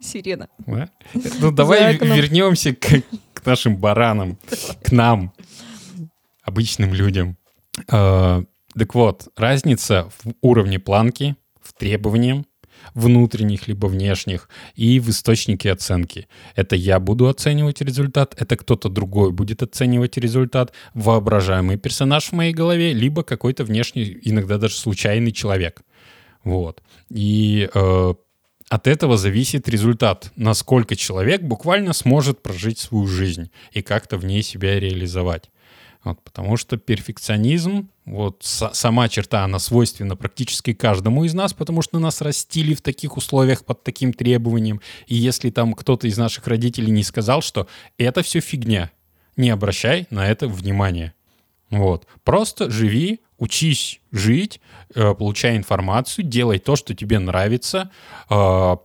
[0.00, 0.48] Сирена.
[0.58, 0.88] Да?
[1.40, 3.02] Ну, давай вернемся к,
[3.32, 4.38] к нашим баранам,
[4.82, 5.32] к нам,
[6.42, 7.36] обычным людям.
[7.90, 8.44] Э,
[8.76, 12.44] Так вот, разница в уровне планки, в требованиях,
[12.94, 16.28] внутренних либо внешних, и в источнике оценки.
[16.56, 22.52] Это я буду оценивать результат, это кто-то другой будет оценивать результат, воображаемый персонаж в моей
[22.52, 25.82] голове, либо какой-то внешний, иногда даже случайный человек.
[26.44, 26.82] Вот.
[27.10, 28.14] И э,
[28.68, 34.42] от этого зависит результат, насколько человек буквально сможет прожить свою жизнь и как-то в ней
[34.42, 35.50] себя реализовать.
[36.04, 41.80] Вот, потому что перфекционизм, вот са- сама черта, она свойственна практически каждому из нас, потому
[41.80, 44.82] что нас растили в таких условиях под таким требованием.
[45.06, 48.90] И если там кто-то из наших родителей не сказал, что это все фигня,
[49.36, 51.14] не обращай на это внимания.
[51.70, 52.06] Вот.
[52.22, 54.60] Просто живи, учись жить,
[54.94, 57.90] э, получай информацию, делай то, что тебе нравится,
[58.28, 58.76] э,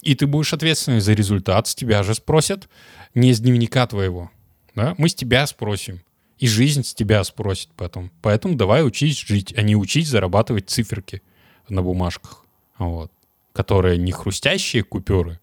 [0.00, 2.68] и ты будешь ответственный за результат, с тебя же спросят,
[3.14, 4.30] не из дневника твоего.
[4.74, 4.94] Да?
[4.98, 6.00] Мы с тебя спросим.
[6.38, 8.10] И жизнь с тебя спросит потом.
[8.22, 11.22] Поэтому давай учись жить, а не учись зарабатывать циферки
[11.68, 12.44] на бумажках.
[12.78, 13.10] Вот.
[13.52, 15.40] Которые не хрустящие купюры,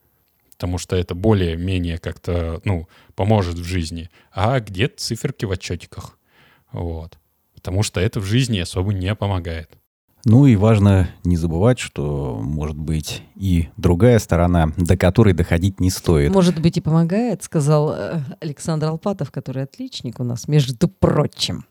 [0.51, 6.17] потому что это более-менее как-то, ну, поможет в жизни, а где-то циферки в отчетиках.
[6.71, 7.17] Вот.
[7.56, 9.71] Потому что это в жизни особо не помогает.
[10.25, 15.89] Ну и важно не забывать, что может быть и другая сторона, до которой доходить не
[15.89, 16.31] стоит.
[16.31, 21.65] Может быть и помогает, сказал э, Александр Алпатов, который отличник у нас, между прочим.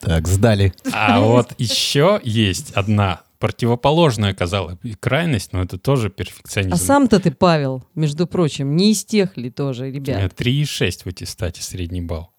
[0.00, 0.72] Так, сдали.
[0.92, 6.74] А вот еще есть одна противоположная, казалось бы, крайность, но это тоже перфекционизм.
[6.74, 10.32] А сам-то ты, Павел, между прочим, не из тех ли тоже, ребят?
[10.36, 12.32] 3,6 в аттестате средний балл.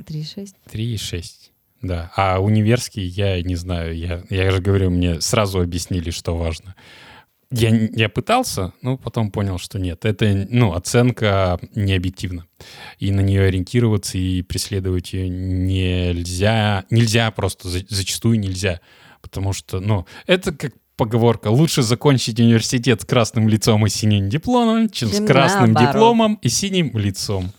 [0.00, 0.54] 3,6.
[0.70, 1.41] 3,6.
[1.82, 2.10] Да.
[2.16, 3.96] А универский я не знаю.
[3.96, 6.74] Я, я же говорю, мне сразу объяснили, что важно.
[7.50, 10.04] Я, я пытался, но потом понял, что нет.
[10.06, 12.46] Это, ну, оценка не объективна.
[12.98, 16.84] И на нее ориентироваться и преследовать ее нельзя.
[16.90, 18.80] Нельзя просто, за- зачастую нельзя.
[19.20, 21.48] Потому что, ну, это как поговорка.
[21.48, 25.92] Лучше закончить университет с красным лицом и синим дипломом, чем с Чем красным наоборот.
[25.94, 27.52] дипломом и синим лицом.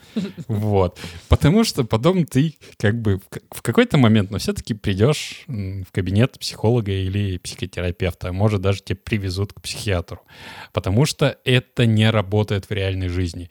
[0.48, 1.00] Вот.
[1.28, 3.20] Потому что потом ты как бы
[3.52, 8.98] в, какой-то момент, но все-таки придешь в кабинет психолога или психотерапевта, а может даже тебя
[9.04, 10.22] привезут к психиатру.
[10.72, 13.50] Потому что это не работает в реальной жизни.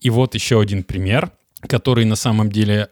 [0.00, 2.88] И вот еще один пример, который на самом деле...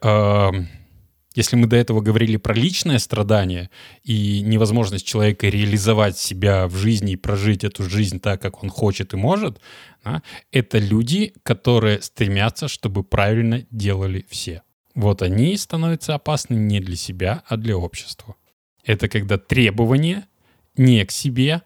[1.35, 3.70] если мы до этого говорили про личное страдание
[4.05, 9.12] и невозможность человека реализовать себя в жизни и прожить эту жизнь так, как он хочет
[9.12, 9.61] и может,
[10.05, 14.62] да, это люди, которые стремятся, чтобы правильно делали все.
[14.94, 18.37] Вот они становятся опасны не для себя, а для общества.
[18.85, 20.29] Это когда требования
[20.77, 21.62] не к себе,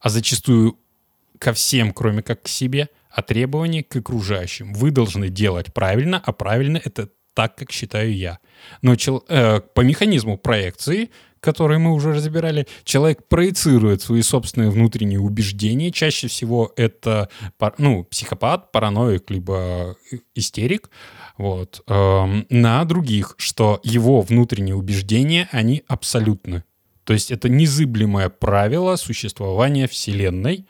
[0.00, 0.78] а зачастую
[1.38, 4.74] ко всем, кроме как к себе, а требования к окружающим.
[4.74, 8.40] Вы должны делать правильно, а правильно это так, как считаю я.
[8.82, 15.20] Но чел- э, по механизму проекции, который мы уже разбирали, человек проецирует свои собственные внутренние
[15.20, 15.92] убеждения.
[15.92, 17.28] Чаще всего это
[17.78, 19.94] ну, психопат, параноик, либо
[20.34, 20.90] истерик
[21.36, 26.64] вот, эм, на других, что его внутренние убеждения, они абсолютны.
[27.04, 30.66] То есть это незыблемое правило существования Вселенной.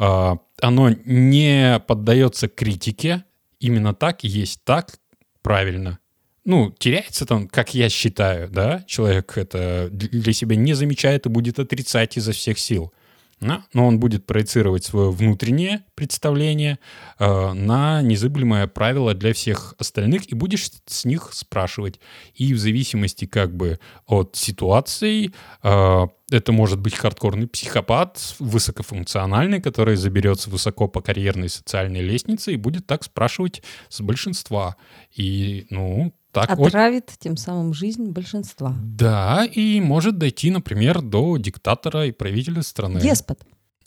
[0.00, 3.22] Э, оно не поддается критике.
[3.60, 4.98] Именно так есть так
[5.42, 6.00] правильно.
[6.48, 11.58] Ну, теряется там, как я считаю, да, человек это для себя не замечает и будет
[11.58, 12.90] отрицать изо всех сил.
[13.38, 13.66] Да?
[13.74, 16.78] Но он будет проецировать свое внутреннее представление
[17.18, 22.00] э, на незыблемое правило для всех остальных и будешь с них спрашивать.
[22.34, 25.32] И в зависимости как бы от ситуации,
[25.62, 32.56] э, это может быть хардкорный психопат, высокофункциональный, который заберется высоко по карьерной социальной лестнице и
[32.56, 34.76] будет так спрашивать с большинства.
[35.14, 36.14] И, ну,
[36.46, 36.68] так вот.
[36.68, 38.74] Отравит тем самым жизнь большинства.
[38.82, 43.00] Да, и может дойти, например, до диктатора и правителя страны.
[43.00, 43.40] Деспот.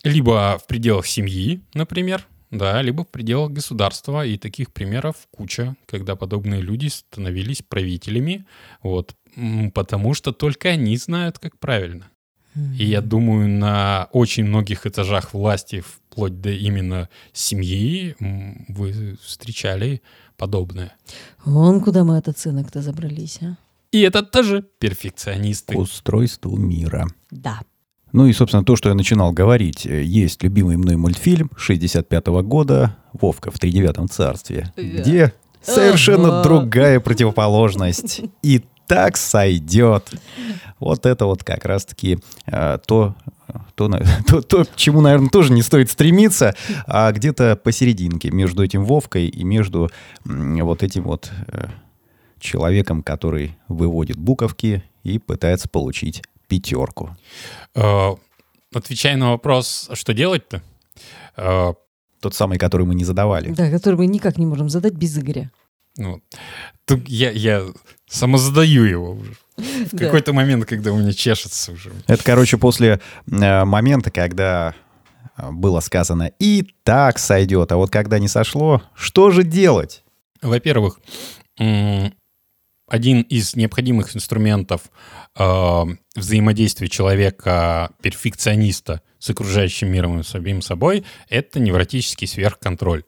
[0.04, 4.26] Либо в пределах семьи, например, да, либо в пределах государства.
[4.26, 8.44] И таких примеров куча, когда подобные люди становились правителями,
[8.82, 9.14] вот,
[9.74, 12.08] потому что только они знают, как правильно.
[12.78, 18.14] И я думаю, на очень многих этажах власти, вплоть до именно семьи,
[18.68, 20.02] вы встречали
[20.42, 20.90] подобное.
[21.44, 23.56] Вон куда мы от оценок-то забрались, а?
[23.92, 25.76] И это тоже перфекционисты.
[25.78, 27.06] Устройству мира.
[27.30, 27.60] Да.
[28.12, 29.86] Ну и, собственно, то, что я начинал говорить.
[29.86, 36.42] Э, Есть любимый мной мультфильм 65 года «Вовка в тридевятом царстве», где совершенно Ага.
[36.42, 38.22] другая противоположность.
[38.42, 40.10] И так сойдет.
[40.80, 43.14] Вот это вот как раз-таки э, то,
[43.88, 46.54] то, то, то, к чему, наверное, тоже не стоит стремиться,
[46.86, 49.90] а где-то посерединке между этим Вовкой и между
[50.24, 51.68] вот этим вот э,
[52.38, 57.16] человеком, который выводит буковки и пытается получить пятерку.
[57.74, 58.10] Э,
[58.74, 60.62] Отвечая на вопрос, что делать-то?
[61.36, 61.74] Э,
[62.20, 63.50] Тот самый, который мы не задавали.
[63.52, 65.50] Да, который мы никак не можем задать без Игоря.
[65.98, 66.22] Ну,
[67.06, 67.66] я, я
[68.08, 69.34] самозадаю его уже.
[69.92, 71.92] В какой-то момент, когда у меня чешется уже.
[72.06, 74.74] Это, короче, после э, момента, когда
[75.36, 80.02] э, было сказано «и так сойдет», а вот когда не сошло, что же делать?
[80.40, 80.98] Во-первых,
[82.92, 84.82] один из необходимых инструментов
[85.38, 93.04] э, взаимодействия человека-перфекциониста с окружающим миром и с самим собой— это невротический сверхконтроль.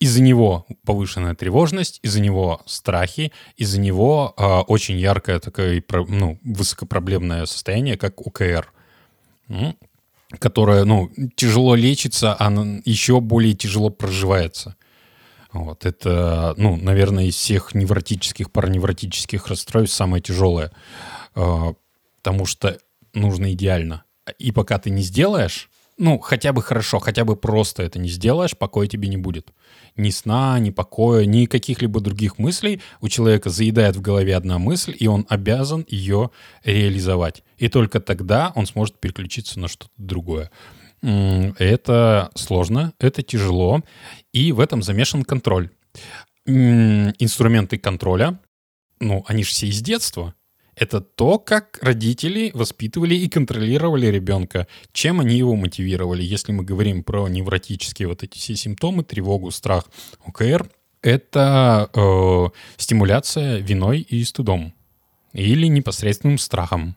[0.00, 7.46] Из-за него повышенная тревожность, из-за него страхи, из-за него э, очень яркое такое ну, высокопроблемное
[7.46, 8.72] состояние, как УКР,
[10.38, 12.50] которое ну, тяжело лечится, а
[12.84, 14.76] еще более тяжело проживается.
[15.52, 20.70] Вот, это, ну, наверное, из всех невротических, параневротических расстройств самое тяжелое.
[21.34, 21.72] Э,
[22.28, 22.78] Потому что
[23.14, 24.04] нужно идеально.
[24.38, 28.56] И пока ты не сделаешь, ну, хотя бы хорошо, хотя бы просто это не сделаешь,
[28.56, 29.50] покоя тебе не будет.
[29.98, 32.80] Ни сна, ни покоя, ни каких-либо других мыслей.
[33.00, 36.30] У человека заедает в голове одна мысль, и он обязан ее
[36.64, 37.42] реализовать.
[37.58, 40.50] И только тогда он сможет переключиться на что-то другое.
[41.02, 43.82] Это сложно, это тяжело,
[44.32, 45.70] и в этом замешан контроль.
[46.46, 48.40] Инструменты контроля,
[49.00, 50.34] ну, они же все из детства.
[50.78, 56.22] Это то, как родители воспитывали и контролировали ребенка, чем они его мотивировали.
[56.22, 59.86] Если мы говорим про невротические вот эти все симптомы, тревогу, страх,
[60.24, 60.70] ОКР,
[61.02, 64.72] это э, стимуляция виной и стыдом
[65.32, 66.94] или непосредственным страхом.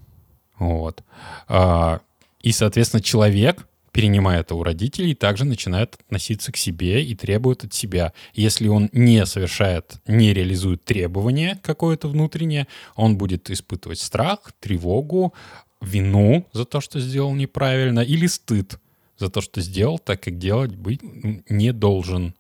[0.59, 1.03] Вот.
[1.47, 2.01] А,
[2.41, 7.73] И, соответственно, человек, перенимая это у родителей, также начинает относиться к себе и требует от
[7.73, 8.13] себя.
[8.34, 15.34] Если он не совершает, не реализует требование какое-то внутреннее, он будет испытывать страх, тревогу,
[15.82, 18.77] вину за то, что сделал неправильно, или стыд
[19.17, 21.01] за то, что сделал так, как делать быть
[21.49, 22.34] не должен.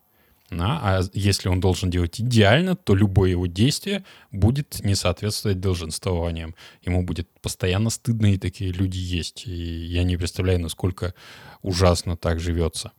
[0.51, 6.55] Да, а если он должен делать идеально, то любое его действие будет не соответствовать долженствованиям.
[6.81, 9.47] Ему будет постоянно стыдно, и такие люди есть.
[9.47, 11.15] И я не представляю, насколько
[11.61, 12.91] ужасно так живется.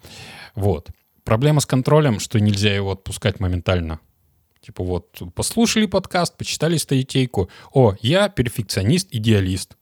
[0.55, 0.89] Вот.
[1.25, 4.01] Проблема с контролем, что нельзя его отпускать моментально.
[4.63, 7.51] Типа вот, послушали подкаст, почитали статейку.
[7.75, 9.77] О, я перфекционист, идеалист.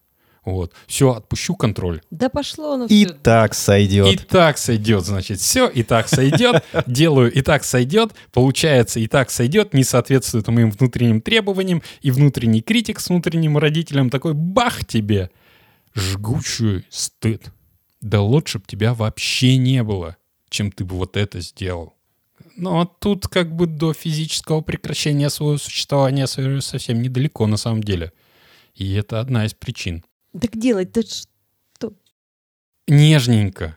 [0.44, 0.72] Вот.
[0.86, 2.00] Все, отпущу контроль.
[2.10, 3.14] Да пошло оно И все.
[3.14, 4.06] так сойдет.
[4.12, 9.30] И так сойдет, значит, все, и так сойдет, делаю, и так сойдет, получается, и так
[9.30, 15.30] сойдет, не соответствует моим внутренним требованиям, и внутренний критик с внутренним родителем такой бах тебе.
[15.94, 17.52] жгучий стыд.
[18.00, 20.16] Да лучше б тебя вообще не было,
[20.48, 21.94] чем ты бы вот это сделал.
[22.56, 28.12] Но тут как бы до физического прекращения своего существования со- совсем недалеко на самом деле.
[28.74, 30.04] И это одна из причин.
[30.38, 31.92] Так делать-то что?
[32.86, 33.76] Нежненько,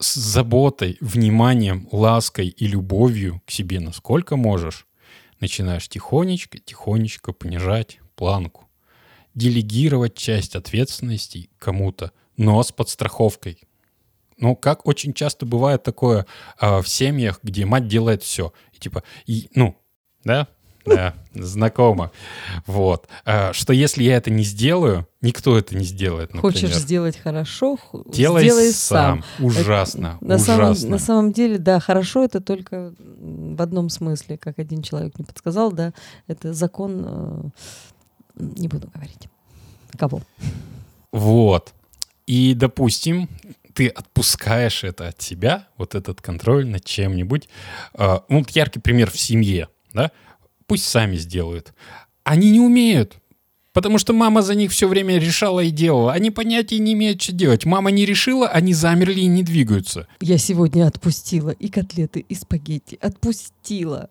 [0.00, 4.86] с заботой, вниманием, лаской и любовью к себе насколько можешь,
[5.40, 8.68] начинаешь тихонечко, тихонечко понижать планку.
[9.34, 13.62] Делегировать часть ответственности кому-то, но с подстраховкой.
[14.36, 16.26] Ну, как очень часто бывает такое
[16.58, 18.52] а, в семьях, где мать делает все.
[18.72, 19.76] И типа, и, ну,
[20.24, 20.48] да,
[20.84, 22.10] да, знакомо.
[22.66, 23.08] Вот.
[23.24, 26.42] А, что если я это не сделаю, никто это не сделает, например.
[26.42, 27.78] Хочешь сделать хорошо,
[28.08, 29.22] Делай сделай сам.
[29.38, 29.46] сам.
[29.46, 30.18] Ужасно.
[30.20, 30.90] На самом, ужасно.
[30.90, 35.72] на самом деле, да, хорошо это только в одном смысле, как один человек мне подсказал,
[35.72, 35.92] да,
[36.26, 37.42] это закон, э,
[38.36, 39.28] не буду говорить.
[39.96, 40.22] Кого?
[41.12, 41.72] Вот.
[42.26, 43.28] И, допустим,
[43.74, 47.48] ты отпускаешь это от себя, вот этот контроль над чем-нибудь.
[47.98, 50.10] Ну, вот яркий пример в семье, да?
[50.74, 51.72] Пусть сами сделают.
[52.24, 53.18] Они не умеют.
[53.72, 56.12] Потому что мама за них все время решала и делала.
[56.12, 57.64] Они понятия не имеют, что делать.
[57.64, 60.08] Мама не решила, они замерли и не двигаются.
[60.20, 62.98] Я сегодня отпустила и котлеты, и спагетти.
[63.00, 64.10] Отпустила.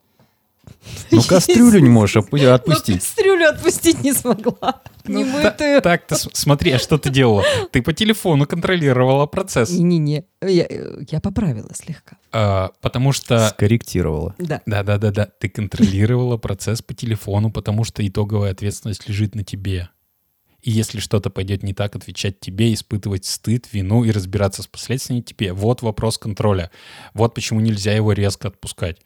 [1.11, 2.99] Ну, кастрюлю не можешь Но отпустить.
[3.01, 4.81] кастрюлю отпустить не смогла.
[5.05, 5.81] Ну, Немытую.
[5.81, 7.43] Так, ты с- смотри, а что ты делала?
[7.71, 9.69] Ты по телефону контролировала процесс.
[9.71, 12.17] Не-не-не, я, э, я поправила слегка.
[12.31, 14.33] А, потому что Скорректировала.
[14.37, 14.61] Да.
[14.65, 15.25] Да, да, да, да.
[15.39, 19.89] Ты контролировала процесс по телефону, потому что итоговая ответственность лежит на тебе.
[20.61, 25.21] И если что-то пойдет не так, отвечать тебе, испытывать стыд, вину и разбираться с последствиями
[25.21, 25.51] тебе.
[25.51, 26.71] Вот вопрос контроля.
[27.13, 29.01] Вот почему нельзя его резко отпускать.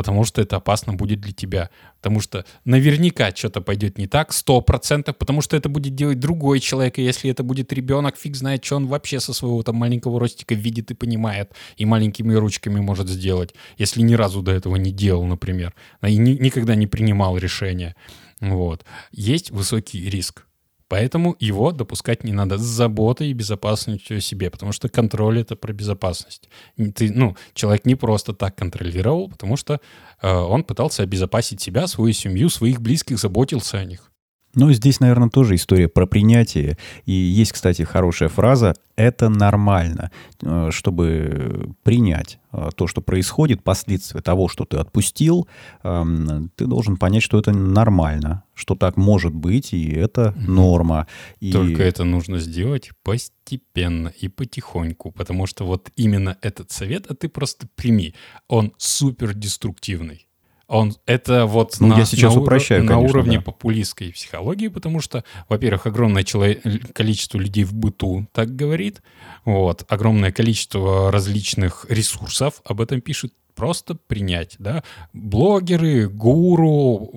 [0.00, 1.68] Потому что это опасно будет для тебя.
[2.00, 6.60] Потому что наверняка что-то пойдет не так, сто процентов, потому что это будет делать другой
[6.60, 10.18] человек, и если это будет ребенок, фиг знает, что он вообще со своего там маленького
[10.18, 14.90] ростика видит и понимает, и маленькими ручками может сделать, если ни разу до этого не
[14.90, 17.94] делал, например, и ни- никогда не принимал решения.
[18.40, 18.86] Вот.
[19.12, 20.46] Есть высокий риск.
[20.90, 25.54] Поэтому его допускать не надо с заботой и безопасностью о себе, потому что контроль— это
[25.54, 26.48] про безопасность.
[26.96, 29.80] Ты, ну, человек не просто так контролировал, потому что
[30.20, 34.09] э, он пытался обезопасить себя, свою семью, своих близких, заботился о них.
[34.54, 36.76] Ну, здесь, наверное, тоже история про принятие.
[37.04, 40.10] И есть, кстати, хорошая фраза «это нормально»,
[40.42, 45.46] э, чтобы принять э, то, что происходит, последствия того, что ты отпустил,
[45.84, 51.06] эм, ты должен понять, что это нормально, что так может быть, и это норма.
[51.38, 57.14] И Только это нужно сделать постепенно и потихоньку, потому что вот именно этот совет, а
[57.14, 58.14] ты просто прими,
[58.48, 60.26] он супер деструктивный.
[60.70, 63.42] Он это вот Ну, на, я сейчас на упрощаю, на конечно, уровне да.
[63.42, 66.54] популистской психологии, потому что, во-первых, огромное чело-
[66.92, 69.02] количество людей в быту так говорит,
[69.44, 77.12] вот, огромное количество различных ресурсов об этом пишут, просто принять, да, блогеры, гуру,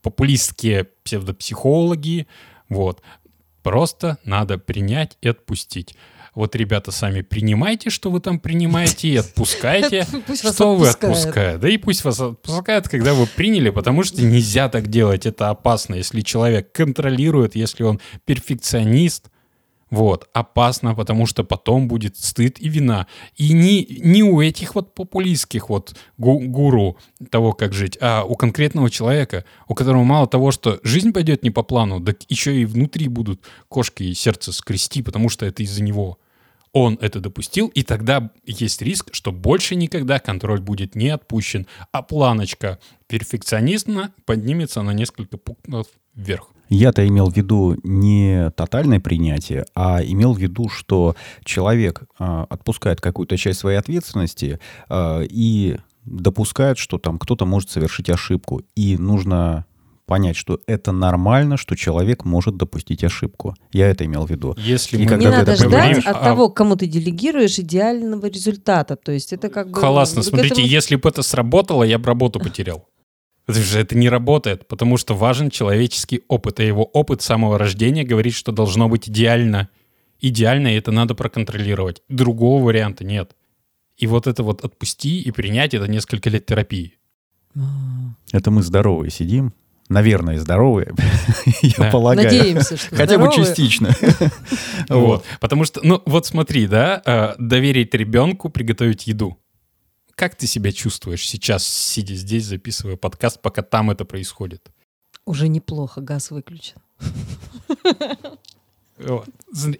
[0.00, 2.26] популистские псевдопсихологи,
[2.70, 3.02] вот,
[3.62, 5.94] просто надо принять и отпустить.
[6.36, 11.62] Вот, ребята, сами принимайте, что вы там принимаете, и отпускайте, вас что вы отпускают.
[11.62, 15.94] Да и пусть вас отпускают, когда вы приняли, потому что нельзя так делать, это опасно.
[15.94, 19.30] Если человек контролирует, если он перфекционист,
[19.88, 23.06] вот, опасно, потому что потом будет стыд и вина.
[23.36, 26.98] И не, не у этих вот популистских вот гу- гуру
[27.30, 31.50] того, как жить, а у конкретного человека, у которого мало того, что жизнь пойдет не
[31.50, 35.82] по плану, так еще и внутри будут кошки и сердце скрести, потому что это из-за
[35.82, 36.18] него.
[36.78, 42.02] Он это допустил, и тогда есть риск, что больше никогда контроль будет не отпущен, а
[42.02, 46.50] планочка перфекционизма поднимется на несколько пунктов вверх.
[46.68, 53.00] Я-то имел в виду не тотальное принятие, а имел в виду, что человек а, отпускает
[53.00, 54.60] какую-то часть своей ответственности
[54.90, 58.60] а, и допускает, что там кто-то может совершить ошибку.
[58.74, 59.64] И нужно
[60.06, 63.54] понять, что это нормально, что человек может допустить ошибку.
[63.72, 64.54] Я это имел в виду.
[64.56, 67.58] Если И мы когда Не надо это ждать говоришь, от а- того, кому ты делегируешь,
[67.58, 68.96] идеального результата.
[68.96, 69.80] То есть это как бы...
[69.80, 72.88] Классно, к смотрите, этому- если бы это сработало, я бы работу потерял.
[73.48, 77.58] Это же это не работает, потому что важен человеческий опыт, а его опыт с самого
[77.58, 79.68] рождения говорит, что должно быть идеально.
[80.20, 82.02] Идеально, и это надо проконтролировать.
[82.08, 83.36] Другого варианта нет.
[83.98, 86.94] И вот это вот отпусти и принять, это несколько лет терапии.
[87.54, 87.60] А,
[88.32, 89.52] Это мы здоровые сидим.
[89.88, 90.92] Наверное, здоровые,
[91.62, 91.90] я Да.
[91.90, 92.26] полагаю.
[92.28, 93.90] Надеемся, что Хотя бы частично.
[94.88, 95.24] Вот.
[95.40, 99.38] Потому что, ну вот смотри, да, э, доверить ребенку приготовить еду.
[100.14, 104.70] Как ты себя чувствуешь сейчас, сидя здесь, записывая подкаст, пока там это происходит?
[105.24, 106.76] Уже неплохо, газ выключен.
[108.98, 109.28] Вот.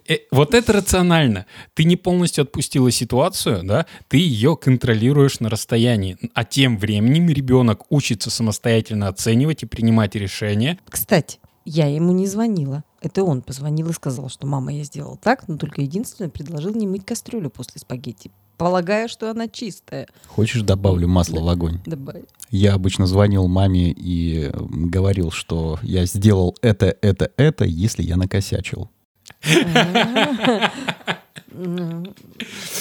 [0.07, 1.45] Э, Вот это рационально.
[1.73, 6.17] Ты не полностью отпустила ситуацию, да, ты ее контролируешь на расстоянии.
[6.33, 10.77] А тем временем ребенок учится самостоятельно оценивать и принимать решения.
[10.89, 12.83] Кстати, я ему не звонила.
[13.01, 16.87] Это он позвонил и сказал, что мама, я сделал так, но только единственное предложил не
[16.87, 20.07] мыть кастрюлю после спагетти, полагая, что она чистая.
[20.27, 21.79] Хочешь, добавлю масло в огонь?
[21.85, 22.23] Добавь.
[22.49, 28.89] Я обычно звонил маме и говорил, что я сделал это, это, это, если я накосячил.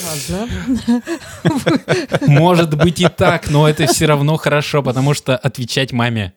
[0.05, 0.49] Ладно.
[2.27, 6.35] Может быть и так, но это все равно хорошо, потому что отвечать маме.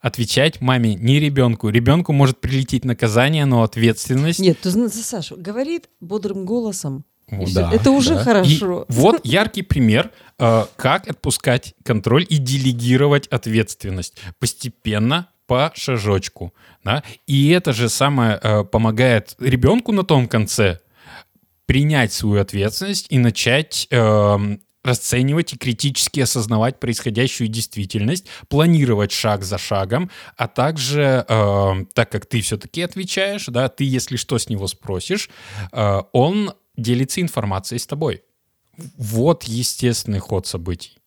[0.00, 1.68] Отвечать маме, не ребенку.
[1.68, 4.40] Ребенку может прилететь наказание, но ответственность...
[4.40, 7.04] Нет, ты знаешь, Саша говорит бодрым голосом.
[7.30, 7.54] и всё.
[7.54, 8.20] да, это уже да.
[8.20, 8.84] И хорошо.
[8.88, 16.54] вот яркий пример, э, как отпускать контроль и делегировать ответственность постепенно по шажочку.
[16.82, 17.02] Да?
[17.26, 20.80] И это же самое э, помогает ребенку на том конце
[21.66, 29.58] принять свою ответственность и начать эм, расценивать и критически осознавать происходящую действительность, планировать шаг за
[29.58, 34.66] шагом, а также, эм, так как ты все-таки отвечаешь, да, ты, если что, с него
[34.68, 35.28] спросишь,
[35.70, 38.22] э, он делится информацией с тобой.
[38.96, 41.01] Вот естественный ход событий.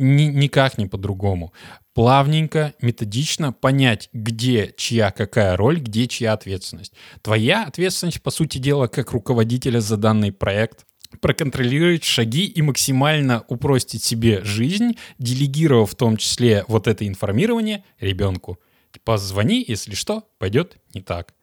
[0.00, 1.52] Ни- никак не по-другому.
[1.92, 6.94] Плавненько, методично понять, где чья какая роль, где чья ответственность.
[7.20, 10.86] Твоя ответственность, по сути дела, как руководителя за данный проект,
[11.20, 18.58] проконтролировать шаги и максимально упростить себе жизнь, делегировав в том числе вот это информирование ребенку.
[19.04, 21.34] Позвони, если что, пойдет не так.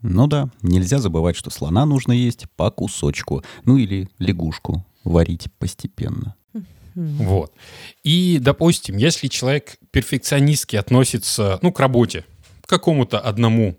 [0.00, 3.44] Ну да, нельзя забывать, что слона нужно есть по кусочку.
[3.64, 6.36] Ну или лягушку варить постепенно.
[6.96, 7.52] Вот.
[8.04, 12.24] И, допустим, если человек перфекционистски относится, ну, к работе,
[12.62, 13.76] к какому-то одному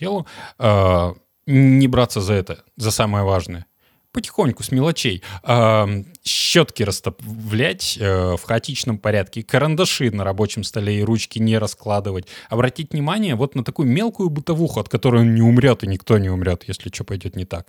[0.00, 0.26] делу,
[0.58, 1.14] э,
[1.46, 3.66] не браться за это, за самое важное.
[4.10, 5.22] Потихоньку, с мелочей.
[5.42, 5.86] Э,
[6.24, 12.26] щетки расставлять э, в хаотичном порядке, карандаши на рабочем столе и ручки не раскладывать.
[12.48, 16.30] Обратить внимание вот на такую мелкую бытовуху, от которой он не умрет, и никто не
[16.30, 17.66] умрет, если что пойдет не так.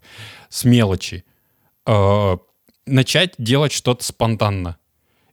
[0.47, 1.25] С мелочи.
[1.85, 2.37] Э,
[2.87, 4.77] начать делать что-то спонтанно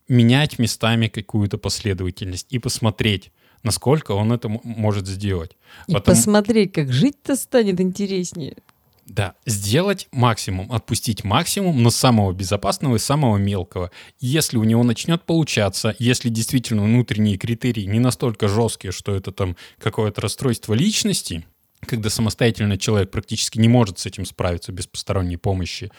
[0.07, 3.31] менять местами какую-то последовательность и посмотреть,
[3.63, 5.57] насколько он это может сделать.
[5.87, 8.57] И Потом- посмотреть, как жить-то станет интереснее.
[9.07, 13.91] Да, сделать максимум, отпустить максимум, но самого безопасного и самого мелкого.
[14.19, 19.57] Если у него начнет получаться, если действительно внутренние критерии не настолько жесткие, что это там
[19.79, 21.45] какое-то расстройство личности,
[21.85, 25.91] когда самостоятельно человек практически не может с этим справиться без посторонней помощи,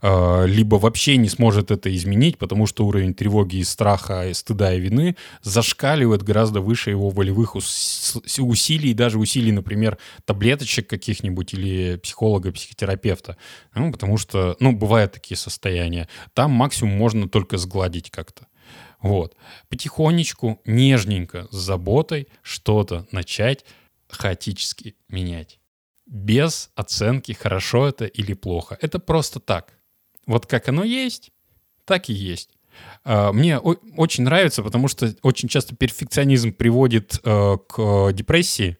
[0.00, 4.74] э, либо вообще не сможет это изменить, потому что уровень тревоги и страха, и стыда
[4.74, 11.96] и вины зашкаливает гораздо выше его волевых ус- усилий, даже усилий, например, таблеточек каких-нибудь или
[11.96, 13.36] психолога, психотерапевта.
[13.74, 16.08] Ну, потому что, ну, бывают такие состояния.
[16.34, 18.46] Там максимум можно только сгладить как-то.
[19.00, 19.36] Вот.
[19.68, 23.64] Потихонечку, нежненько, с заботой что-то начать
[24.14, 25.58] хаотически менять.
[26.06, 28.76] Без оценки, хорошо это или плохо.
[28.80, 29.78] Это просто так.
[30.26, 31.30] Вот как оно есть,
[31.84, 32.50] так и есть.
[33.04, 38.78] А, Мне очень нравится, потому что очень часто перфекционизм приводит э, к депрессии.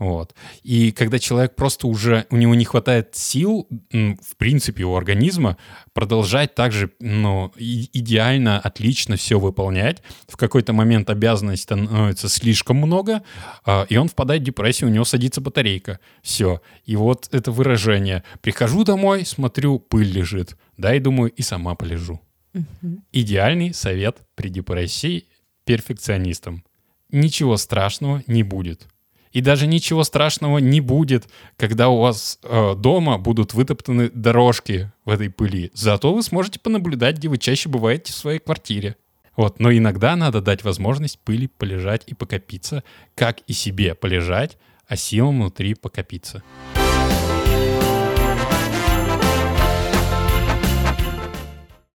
[0.00, 0.34] Вот.
[0.62, 5.58] И когда человек просто уже, у него не хватает сил, в принципе, у организма,
[5.92, 13.22] продолжать также ну, идеально, отлично все выполнять, в какой-то момент обязанностей становится слишком много,
[13.66, 16.00] а, и он впадает в депрессию, у него садится батарейка.
[16.22, 16.62] Все.
[16.86, 18.24] И вот это выражение.
[18.40, 20.56] Прихожу домой, смотрю, пыль лежит.
[20.78, 22.22] Да, и думаю, и сама полежу.
[23.12, 25.26] Идеальный совет при депрессии
[25.66, 26.64] перфекционистам.
[27.10, 28.88] Ничего страшного не будет.
[29.32, 35.10] И даже ничего страшного не будет, когда у вас э, дома будут вытоптаны дорожки в
[35.10, 35.70] этой пыли.
[35.74, 38.96] Зато вы сможете понаблюдать, где вы чаще бываете в своей квартире.
[39.36, 39.60] Вот.
[39.60, 42.82] Но иногда надо дать возможность пыли полежать и покопиться,
[43.14, 44.58] как и себе полежать,
[44.88, 46.42] а силам внутри покопиться.